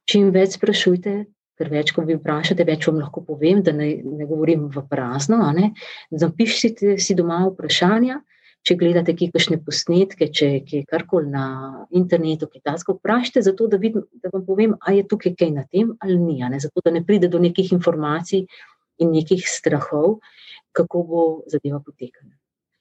[0.09, 1.15] čim več sprašujte,
[1.55, 5.39] ker več, ko vi vprašate, več vam lahko povem, da ne, ne govorim v prazno.
[6.11, 8.21] Zapišite si doma vprašanja.
[8.65, 11.43] Če gledate kakšne posnetke, če je karkoli na
[11.93, 15.91] internetu, kitajsko, vprašajte, zato, da, vidim, da vam povem, ali je tukaj kaj na tem
[16.01, 16.39] ali ni.
[16.41, 16.57] Ne?
[16.63, 18.47] Zato, da ne pride do nekih informacij
[18.97, 20.17] in nekih strahov,
[20.73, 22.33] kako bo zadeva potekala.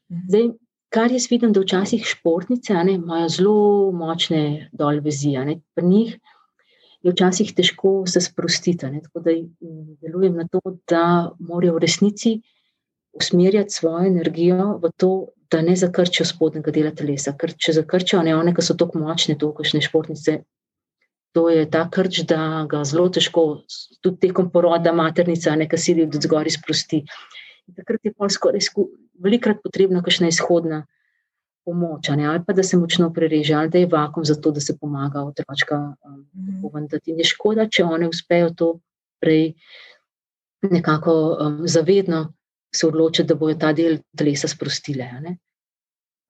[0.08, 0.24] Mhm.
[0.30, 0.48] Zdaj,
[0.94, 3.56] kar jaz vidim, da včasih športnice ne, imajo zelo
[3.92, 5.58] močne dol vezije.
[5.74, 6.16] Pri njih
[7.02, 8.86] je včasih težko se sprostiti.
[8.92, 9.34] Ne, tako da
[10.04, 11.04] delujem na to, da
[11.38, 12.34] morajo v resnici
[13.14, 15.12] usmerjati svojo energijo v to,
[15.50, 17.34] da ne zakrčijo spodnjega dela telesa.
[17.38, 20.40] Ker če zakrčijo, ne one, ki so tako močne, tako kakšne športnice.
[21.34, 23.64] To je ta krč, da ga zelo težko,
[24.02, 27.02] tudi tekom poroda, maternica, nekaj sili od zgori sprosti.
[27.72, 28.60] Takrat je pa skoraj
[29.16, 30.84] velikrat potrebna kakšna izhodna
[31.64, 34.76] pomoč, ali pa da se močno prereže, ali da je vakum za to, da se
[34.78, 36.60] pomaga otročka um, mhm.
[36.62, 37.10] povendati.
[37.10, 38.78] In je škoda, če one uspejo to
[39.20, 39.54] prej
[40.70, 42.34] nekako um, zavedno
[42.74, 45.08] se odločiti, da bojo ta del telesa sprostile.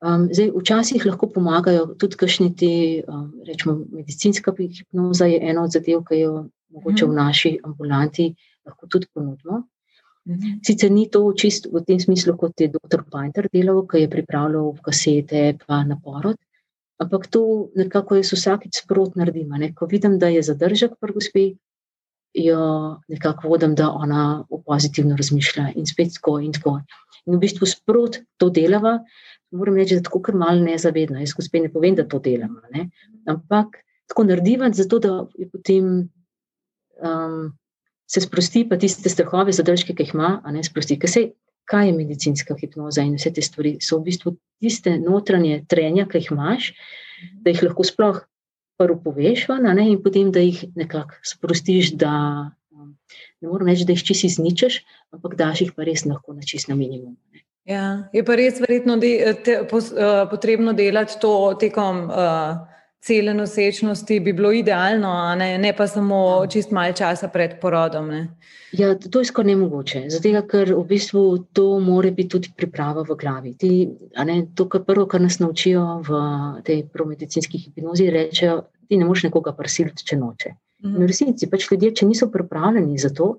[0.04, 2.72] Um, zdaj, včasih lahko pomagajo tudi kakšni ti,
[3.08, 7.16] um, rečemo, medicinska hipnoza je ena od zadev, ki jo mogoče v mhm.
[7.16, 8.34] naši ambulanti
[8.66, 9.64] lahko tudi ponudimo.
[10.64, 13.04] Sicer ni to čisto v tem smislu, kot je dr.
[13.12, 16.38] Pinter delal, ki je pripravljal kasete, pa na porod,
[16.96, 19.52] ampak to nekako jaz vsakič sprot naredim.
[19.60, 19.74] Ne?
[19.76, 21.44] Ko vidim, da je zadržek pri gospi,
[22.34, 22.60] jo
[23.12, 26.78] nekako vodim, da ona pozitivno razmišlja in spet tako in tako.
[27.28, 28.98] In v bistvu sprot to delava,
[29.52, 31.20] moram reči, da tako kar malo nezavedno.
[31.20, 32.88] Jaz gospe ne povem, da to delamo, ne?
[33.28, 33.76] ampak
[34.08, 36.08] tako naredim, zato da je potem.
[37.04, 37.52] Um,
[38.06, 40.98] se sprosti, pa tiste strahove, zadržke, ki jih ima, a ne sprosti.
[41.00, 41.22] Kaj, se,
[41.70, 43.78] kaj je medicinska hipnoza in vse te stvari?
[43.82, 46.72] So v bistvu tiste notranje trenja, ki jih imaš,
[47.42, 48.20] da jih lahko sploh
[48.78, 51.94] prvo poveš, ne, in potem, da jih nekako sprostiš.
[52.00, 52.14] Da,
[52.74, 52.94] um,
[53.40, 54.82] ne morem reči, da jih čisi izničeš,
[55.14, 57.16] ampak daš jih pa res lahko na čist na minimum.
[57.64, 62.10] Ja, je pa res verjetno de, te, po, uh, potrebno delati to tekom.
[62.12, 62.73] Uh,
[63.04, 65.58] cele nosečnosti bi bilo idealno, ne?
[65.58, 66.46] ne pa samo ja.
[66.48, 68.08] čist malo časa pred porodom.
[68.08, 68.22] Ne?
[68.72, 73.16] Ja, to je skoraj nemogoče, zato ker v bistvu to more biti tudi priprava v
[73.20, 73.54] glavi.
[73.60, 73.70] Ti,
[74.24, 76.22] ne, to, kar prvo, kar nas naučijo v
[76.64, 80.54] tej promedicinski hipnozi, rečejo, ti ne moš nekoga prisiliti, če noče.
[80.84, 80.96] Mhm.
[81.00, 83.34] V resnici pač ljudje, če niso pripravljeni za to,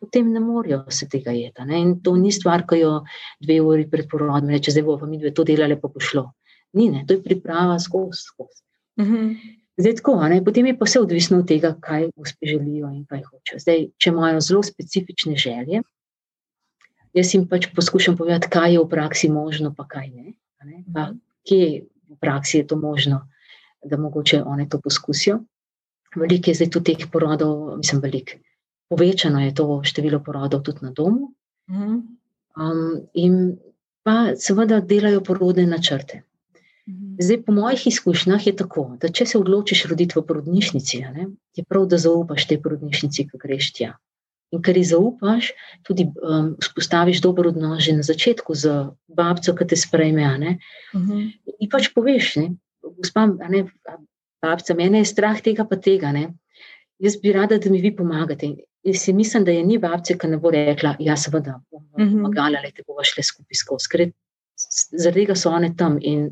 [0.00, 1.66] potem ne morejo se tega jeta.
[1.68, 1.82] Ne?
[1.82, 2.94] In to ni stvar, ki jo
[3.42, 6.30] dve uri pred porodom reče, zdaj bomo mi dve to delali, pa pošlo.
[6.78, 8.22] Ni, ne, to je priprava skozi.
[8.30, 8.62] skozi.
[9.02, 9.56] -hmm.
[9.80, 13.58] Zdaj, tako, Potem je pa vse odvisno od tega, kaj gospe želijo in kaj hočejo.
[13.58, 15.82] Zdaj, če imajo zelo specifične želje,
[17.12, 20.34] jaz jim pač poskušam povedati, kaj je v praksi možno, pa kaj ne.
[20.64, 20.84] ne?
[20.94, 21.10] Pa,
[21.48, 23.28] kje v praksi je to možno,
[23.84, 25.40] da mogoče one to poskusijo.
[26.16, 28.36] Veliko je zdaj tudi teh porodov, mislim, veliko.
[28.90, 31.30] Povečano je to število porodov tudi na domu.
[31.70, 33.56] Um, in
[34.02, 36.22] pa seveda delajo porodne načrte.
[37.20, 41.26] Zdaj, po mojih izkušnjah je tako, da če se odločiš roditi v porodnišnici, ne,
[41.56, 43.90] je prav, da zaupaš tej porodnišnici, ki greš tja.
[44.50, 45.52] In kar ji zaupaš,
[45.86, 48.72] tudi um, vzpostaviš dober odnos že na začetku z
[49.06, 50.26] babco, ki te sprejme.
[50.94, 51.30] Uh -huh.
[51.60, 52.48] In pač poveš, ne,
[52.82, 53.66] gospa, ne,
[54.42, 56.12] babca, mene je strah tega, pa tega.
[56.12, 56.34] Ne.
[56.98, 58.46] Jaz bi rada, da mi vi pomagate.
[58.82, 62.58] In si mislim, da je ni babce, ki ne bo rekla, ja, seveda, bom pomagala,
[62.58, 62.76] uh -huh.
[62.76, 64.12] da bomo šli skupaj skozi.
[64.98, 66.30] Zaradi tega so one tam in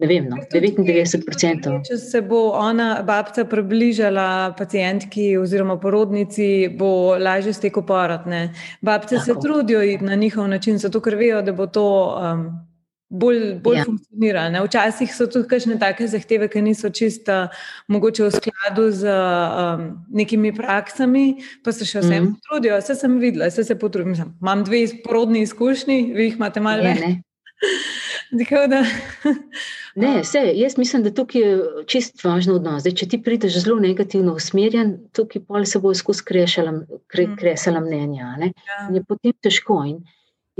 [0.00, 1.74] ne vem, no, 99%.
[1.84, 8.48] Če se bo ona, babca, približala pacijentki oziroma porodnici, bo lažje steko porodne.
[8.80, 9.24] Babce Tako.
[9.24, 11.86] se trudijo na njihov način, zato ker vejo, da bo to.
[12.16, 12.50] Um,
[13.10, 13.84] Bolj, bolj ja.
[13.84, 14.44] funkcionira.
[14.54, 14.60] Ne?
[14.62, 17.48] Včasih so tudi kakšne take zahteve, ki niso čisto
[17.90, 19.82] mogoče v skladu z um,
[20.14, 21.24] nekimi praksami,
[21.64, 22.36] pa se še vsem mm -hmm.
[22.46, 22.78] trudijo.
[22.78, 24.14] Vse sem videla, vse se potrudim.
[24.14, 27.02] Imam dve porodni izkušnji, vi jih imate malo več.
[29.94, 31.56] ne, vse, jaz mislim, da tukaj je
[31.90, 32.84] čist važno odnos.
[32.84, 36.76] Zdaj, če ti prideš zelo negativno usmerjen, tukaj pol se bo skozi kresala
[37.10, 37.82] kre, mm.
[37.86, 38.36] mnenja.
[38.46, 38.80] Ja.
[38.94, 40.00] Je potem težko in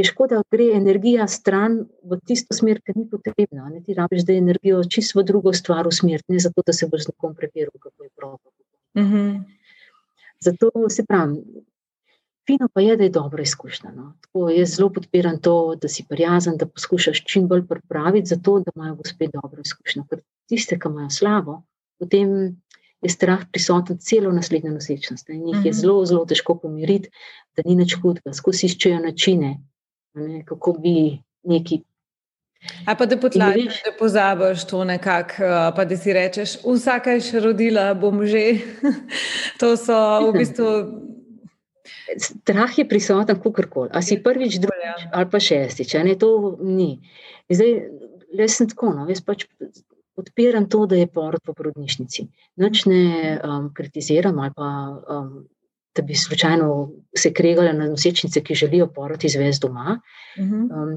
[0.01, 3.69] je škoda, da gre energija stran v tisto smer, ki ni potrebna.
[3.69, 3.83] Ne?
[3.87, 7.07] Ti rabiš, da je energijo čisto v drugo stvar usmeriti, ne zato, da se boš
[7.07, 8.37] z nekom prepiral, kako je prav.
[8.99, 9.43] Mm -hmm.
[10.41, 11.43] Zato se pravi,
[12.51, 13.93] Fino pa je, da je dobra izkušnja.
[13.95, 14.13] No.
[14.21, 18.73] Tako, jaz zelo podpiram to, da si prijazen, da poskušaš čim bolj pripraviti, zato da
[18.75, 20.05] imajo gospe dobro izkušnjo.
[20.11, 21.61] Ker tiste, ki imajo slabo,
[21.99, 22.33] potem
[23.03, 25.29] je strah prisoten celo naslednjo nosečnost.
[25.29, 25.79] In jih je mhm.
[25.79, 27.13] zelo, zelo težko pomiriti,
[27.57, 28.35] da ni nič hudega.
[28.35, 29.55] Skozi iščejo načine,
[30.19, 30.95] ne, kako bi
[31.47, 31.83] neki.
[32.87, 37.23] A pa da potlačiš, da pozabiš to nekako, eh, pa da si rečeš, vsaka je
[37.31, 38.43] še rodila, bom že.
[39.61, 39.97] to so
[40.27, 40.67] v bistvu
[42.19, 43.91] strah je prisoten, kako koli.
[43.93, 47.01] A si prvič, drugič ali pa šestič, ne to ni.
[47.51, 47.73] Zdaj,
[48.39, 49.47] jaz sem tako, no, jaz pač
[50.17, 52.27] podpiram to, da je porod v porodnišnici.
[52.61, 54.69] Noč ne um, kritiziram ali pa.
[55.09, 55.49] Um,
[55.91, 56.67] Da bi slučajno
[57.19, 59.97] se kregali na nosečnice, ki želijo porod izvesti doma.
[60.39, 60.61] Mhm.
[60.71, 60.93] Um,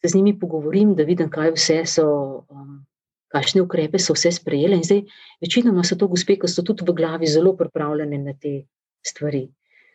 [0.00, 2.06] se z njimi pogovorim, da vidim, kaj vse so,
[2.48, 2.86] um,
[3.28, 4.80] kakšne ukrepe so vse sprejeli.
[4.84, 5.02] Zdaj,
[5.44, 8.62] večinoma so to gospe, ki so tudi v glavi zelo pripravljene na te
[9.04, 9.48] stvari.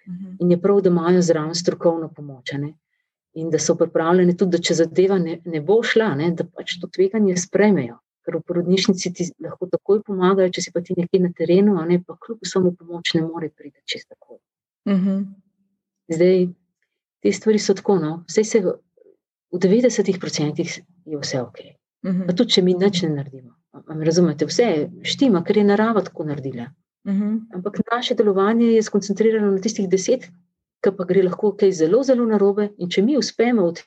[0.07, 0.37] -hmm.
[0.39, 2.51] In je prav, da imajo zraven strokovno pomoč.
[2.53, 2.73] Ne?
[3.33, 6.77] In da so pripravljeni tudi, da če zadeva ne, ne bo šla, ne, da pač
[6.81, 7.97] to tveganje spremejo.
[8.23, 12.03] Ker v porodnišnici ti lahko takoj pomagajo, če si pa ti nekje na terenu, ne
[12.03, 14.39] pa kljub samo pomoč ne more priti čez tako.
[14.85, 15.25] Mm -hmm.
[16.07, 16.47] Zdaj,
[17.21, 21.57] te stvari so tako, no, vse se v 90% je vse ok.
[22.03, 22.25] Uh -huh.
[22.27, 23.55] Pa tudi, če mi nič ne naredimo.
[23.87, 26.65] Razumete, vse štima, ker je narava tako naredila.
[27.05, 27.13] Uh.
[27.13, 27.39] -huh.
[27.53, 30.29] Ampak naše delovanje je skoncentrirano na tistih deset,
[30.83, 32.69] ki pa gre lahko kaj zelo, zelo narobe.
[32.77, 33.81] In če mi uspemo od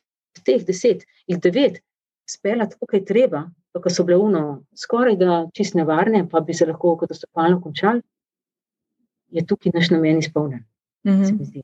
[0.44, 1.80] teh deset, jih devet,
[2.28, 4.42] speljati tako, kot je treba, pa ko so bile uno
[4.76, 8.02] skoraj da čist nevarne, pa bi se lahko katastrofalno končali,
[9.28, 10.64] je tukaj naš namen izpolnjen.
[11.04, 11.22] Uh mhm.
[11.22, 11.62] -huh.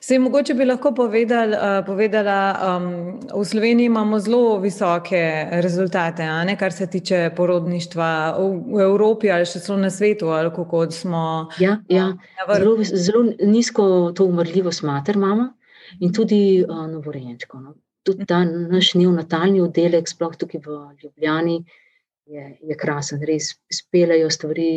[0.00, 2.36] Se mogoče bi lahko povedal, uh, povedala,
[2.76, 5.20] um, v Sloveniji imamo zelo visoke
[5.62, 8.08] rezultate, ne, kar se tiče porodništva
[8.38, 10.32] v, v Evropi ali še celo na svetu.
[10.90, 11.22] Smo,
[11.60, 12.10] ja, ja.
[12.48, 15.52] Zelo, zelo nizko to umrljivost mater imamo
[16.00, 17.60] in tudi uh, novorejenčko.
[17.60, 17.74] No.
[18.02, 21.60] Tudi ta naš neonatalni oddelek, sploh tukaj v Ljubljani,
[22.26, 24.70] je, je krasen, res speljajo stvari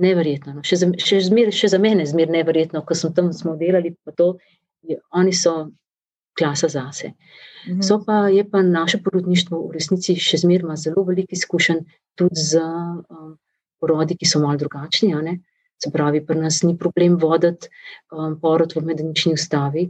[0.00, 0.58] neverjetno.
[0.58, 0.64] No.
[0.66, 3.94] Še, za, še, zmer, še za mene je zmerno neverjetno, ko sem tam smo delali.
[4.18, 4.36] To,
[4.86, 5.70] je, oni so
[6.38, 7.12] klasa zase.
[7.66, 7.82] Mhm.
[7.82, 11.84] So pa je pa naše porodništvo v resnici še zmerno zelo veliko izkušenj
[12.18, 13.36] tudi z um,
[13.80, 15.14] porodi, ki so malo drugačni.
[15.78, 17.70] Se pravi, pri nas ni problem voditi
[18.10, 19.88] um, porod v medenični ustavi,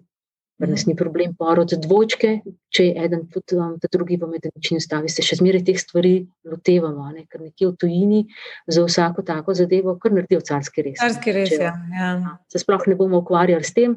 [0.59, 2.31] Pri nas ni problem porod dvojčke,
[2.75, 5.11] če je eden, tudi um, drugi v medenični stavi.
[5.13, 6.17] Se še zmeraj teh stvari
[6.51, 7.23] lotevamo, ne?
[7.31, 8.25] ker nekje v tujini
[8.67, 10.99] za vsako tako zadevo, kar naredijo carski res.
[10.99, 11.77] Carski res, če, ja.
[11.95, 12.35] ja.
[12.51, 13.95] Se sploh ne bomo ukvarjali s tem,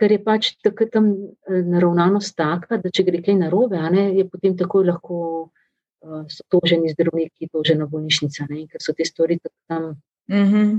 [0.00, 4.56] ker je pač tam eh, naravnanost taka, da če gre kaj narobe, ne, je potem
[4.56, 8.64] takoj lahko uh, toženi zdravniki, tožena bolnišnica, ne?
[8.72, 9.36] ker so te stvari
[9.68, 9.98] tam.
[10.32, 10.76] Mm -hmm.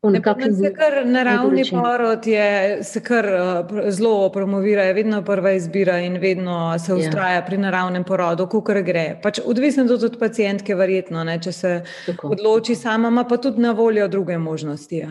[0.00, 6.16] Se kar naravni porod je, se kar uh, zelo promovira, je vedno prva izbira in
[6.16, 7.42] vedno se ustraja ja.
[7.44, 9.20] pri naravnem porodu, kako gre.
[9.22, 11.72] Pač odvisno tudi od pacijentke, verjetno, ne, če se
[12.06, 12.82] tako, odloči tako.
[12.82, 15.02] sama, ima pa tudi na voljo druge možnosti.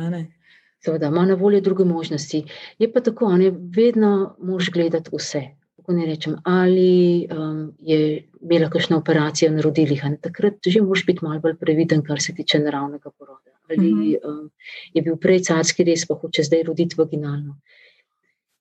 [0.86, 2.42] Seveda, ima na voljo druge možnosti.
[2.80, 5.44] Je pa tako, ne, vedno moš gledati vse.
[5.90, 10.04] Ne rečem, ali um, je imela kakšna operacija na rodilih.
[10.22, 14.30] Takrat že moraš biti malo bolj previden, kar se tiče naravnega poroda ali mm -hmm.
[14.30, 14.52] um,
[14.94, 17.60] je bil prej carski res, pa hoče zdaj roditi vaginalno.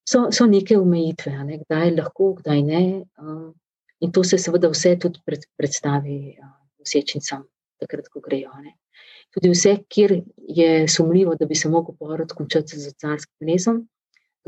[0.09, 1.59] So, so neke omejitve, ne?
[1.59, 3.05] kdaj lahko, kdaj ne.
[3.19, 3.55] Um,
[4.01, 6.37] in to se seveda vse tudi pred, predstavi
[6.79, 7.49] nosečnicam, um,
[7.81, 8.51] takrat, ko grejo.
[8.63, 8.73] Ne?
[9.35, 13.89] Tudi vse, kjer je sumljivo, da bi se lahko porod končal z carskim rezom,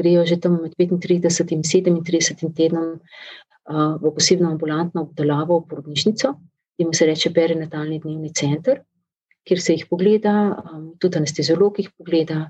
[0.01, 6.33] grejo že tam med 35 in 37 tednom uh, v posebno ambulantno obdelavo v porodnišnico,
[6.77, 8.81] ki se reče perinatalni dnevni center
[9.47, 10.34] kjer se jih pogleda,
[10.72, 12.43] um, tudi anesteziolog jih pogleda,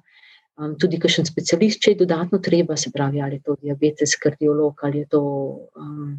[0.59, 4.84] um, tudi kakšen specialist, če je dodatno treba, se pravi, ali je to diabetes, kardiolog
[4.88, 5.22] ali je to
[5.76, 6.18] um,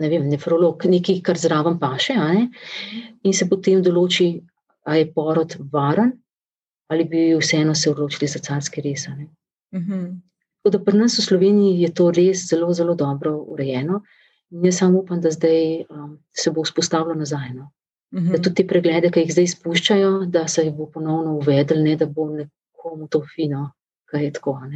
[0.00, 2.16] ne vem, nefrolog, nekaj, kar zraven paše.
[2.16, 2.48] Ne?
[3.24, 4.34] In se potem določi,
[4.84, 6.12] ali je porod varen
[6.90, 9.10] ali bi vseeno se odločili za carske rese.
[9.74, 10.06] Mhm.
[10.58, 14.02] Tako da pri nas v Sloveniji je to res zelo, zelo dobro urejeno.
[14.50, 17.52] In jaz samo upam, da zdaj um, se bo vzpostavilo nazaj.
[17.54, 17.70] No.
[18.12, 18.32] -hmm.
[18.32, 21.96] Da tudi te preglede, ki jih zdaj spuščajo, da se jih bo ponovno uvedel, ne
[21.96, 23.70] da bo nekomu to fino,
[24.04, 24.54] kaj je tako.
[24.54, 24.70] Mm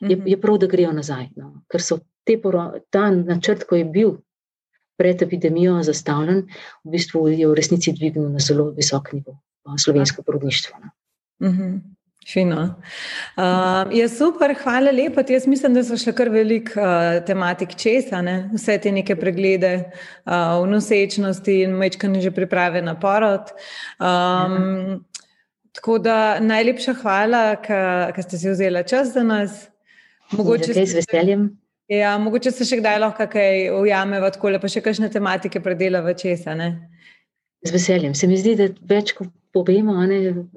[0.00, 0.10] -hmm.
[0.10, 1.28] je, je prav, da grejo nazaj.
[1.36, 1.62] No?
[1.68, 2.40] Ker so te
[2.90, 4.16] ta načrt, ko je bil
[4.96, 6.46] pred epidemijo zastavljen,
[6.84, 9.38] v bistvu je v resnici dvignil na zelo visok nivo
[9.78, 10.78] slovensko porodništvo.
[10.84, 10.90] No?
[11.48, 11.95] Mm -hmm.
[12.26, 12.62] Fino.
[13.36, 15.22] Uh, je super, hvala lepa.
[15.28, 18.48] Jaz mislim, da so še kar velik uh, tematik česa, ne?
[18.54, 23.54] vse te neke preglede uh, v nosečnosti in mečkanje že priprave na porod.
[24.02, 25.06] Um,
[25.78, 29.68] tako da najlepša hvala, ker ste si vzeli čas za nas.
[30.34, 31.48] Mogoče se z veseljem.
[31.86, 36.58] Ja, mogoče se še kdaj lahko kaj ujameva, tako pa še kakšne tematike predelava česa.
[36.58, 36.72] Ne?
[37.62, 38.18] Z veseljem.
[38.18, 40.00] Se mi zdi, da več, ko povemo,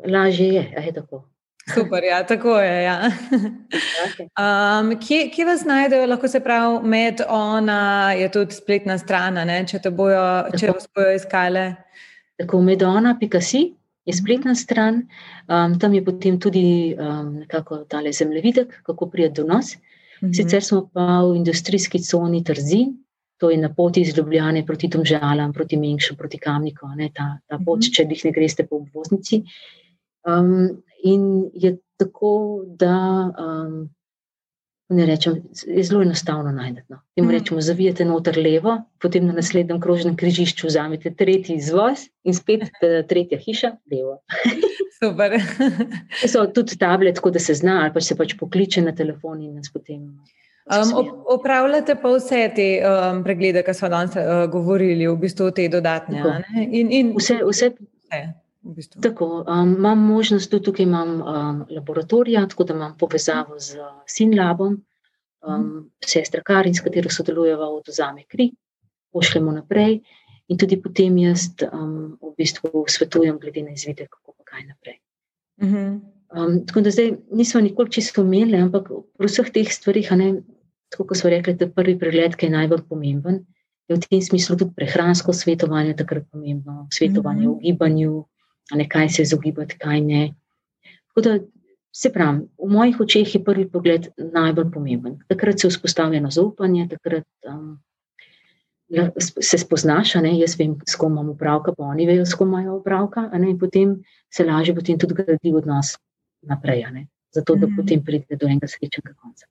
[0.09, 0.71] lažje je.
[0.73, 1.27] je tako.
[1.73, 2.83] Super, ja, tako je.
[2.83, 3.11] Ja.
[4.39, 9.79] Um, kje, kje vas najdejo, lahko se pravi, med ona je tudi spletna stran, če
[9.83, 10.23] te bojo,
[10.57, 11.65] če vas bojo iskale.
[12.39, 13.65] Tako medona.si
[14.09, 15.03] je spletna stran,
[15.47, 19.75] um, tam je potem tudi um, nekako tale zemljevidek, kako prijeti do nas.
[20.23, 20.33] Mhm.
[20.33, 22.97] Sicer smo pa v industrijski coni Trzin,
[23.39, 27.59] to je na poti iz Ljubljane proti Tomžalam, proti Mengšu, proti Kamniku, ne, ta, ta
[27.65, 27.93] pot, mhm.
[27.93, 29.43] če jih ne greste po obvoznici.
[30.27, 32.95] Um, in je tako, da
[33.39, 33.89] um,
[34.89, 35.35] ne rečem,
[35.67, 36.81] je zelo enostavno najti.
[36.87, 37.01] No.
[37.21, 37.29] Mm.
[37.29, 43.03] Rečemo, zavijete noter levo, potem na naslednjem krožnem križišču vzamete tretji izvoz in spet eh,
[43.07, 44.19] tretja hiša, levo.
[44.99, 45.37] Super.
[46.27, 49.55] so tudi tablet, tako da se zna, ali pa se pač pokliče na telefon in
[49.55, 50.01] nas potem.
[50.69, 55.69] Um, opravljate pa vse te um, preglede, ki smo danes uh, govorili, v bistvu te
[55.69, 56.43] dodatne.
[56.65, 57.13] In, in...
[57.17, 57.71] Vse, vse,
[58.05, 58.19] vse.
[58.61, 59.01] V bistvu.
[59.01, 64.75] Tako, um, imam možnost, tudi tukaj imam um, laboratorija, tako da imam povezavo z Sinlabom,
[65.47, 65.85] um, mm.
[66.05, 68.51] sestra Karin, s katero sodelujeva od Ozame Kri.
[69.11, 69.99] pošljemo naprej,
[70.49, 74.99] in tudi potem jaz um, v bistvu svetujem, glede na izvide, kako pa kaj naprej.
[75.61, 80.29] Um, tako da zdaj nismo nikoli čisto umeli, ampak pri vseh teh stvarih, ne,
[80.93, 83.43] tako kot so rekli, da je prvi pregled, ki je najbolj pomemben.
[83.89, 87.57] Je v tem smislu tudi prehransko svetovanje, takrat pomembno, svetovanje mm -hmm.
[87.57, 88.25] v gibanju,
[88.75, 90.33] ne, kaj se izogibati, kaj ne.
[91.07, 91.39] Tako da
[91.91, 95.19] se pravi, v mojih očeh je prvi pogled najbolj pomemben.
[95.27, 97.79] Takrat se vzpostavi eno zaupanje, takrat um,
[98.89, 102.49] ja, se spoznaš, ne, jaz vem, s kom imamo upravka, pa oni vejo, s kom
[102.49, 103.97] imajo upravka, in potem
[104.33, 105.97] se lažje potem tudi gradi odnos
[106.41, 106.85] naprej,
[107.35, 107.75] zato da mm -hmm.
[107.75, 109.45] potem pride do enega srečnega konca.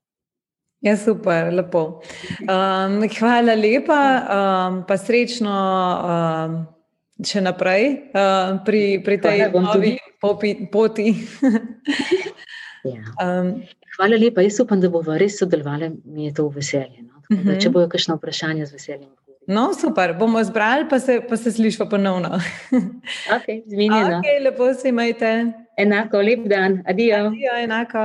[0.81, 2.01] Ja, super, lepo.
[2.41, 6.67] Um, hvala lepa, um, pa srečno um,
[7.27, 11.15] še naprej um, pri, pri tej novi popi, poti.
[12.87, 13.03] ja.
[13.25, 13.63] um,
[13.99, 17.03] hvala lepa, jaz upam, da bomo res sodelovali, mi je to veselje.
[17.03, 17.23] No?
[17.31, 17.61] Uh -huh.
[17.63, 19.11] Če bojo kakšno vprašanje, z veseljem.
[19.49, 22.29] No, super, bomo zbrali, pa se, pa se slišimo ponovno.
[23.37, 24.19] ok, zmenjeno.
[24.19, 25.53] Ok, lepo se imajte.
[25.77, 27.27] Enako, lep dan, adijo.
[27.27, 27.99] Adijo, enako.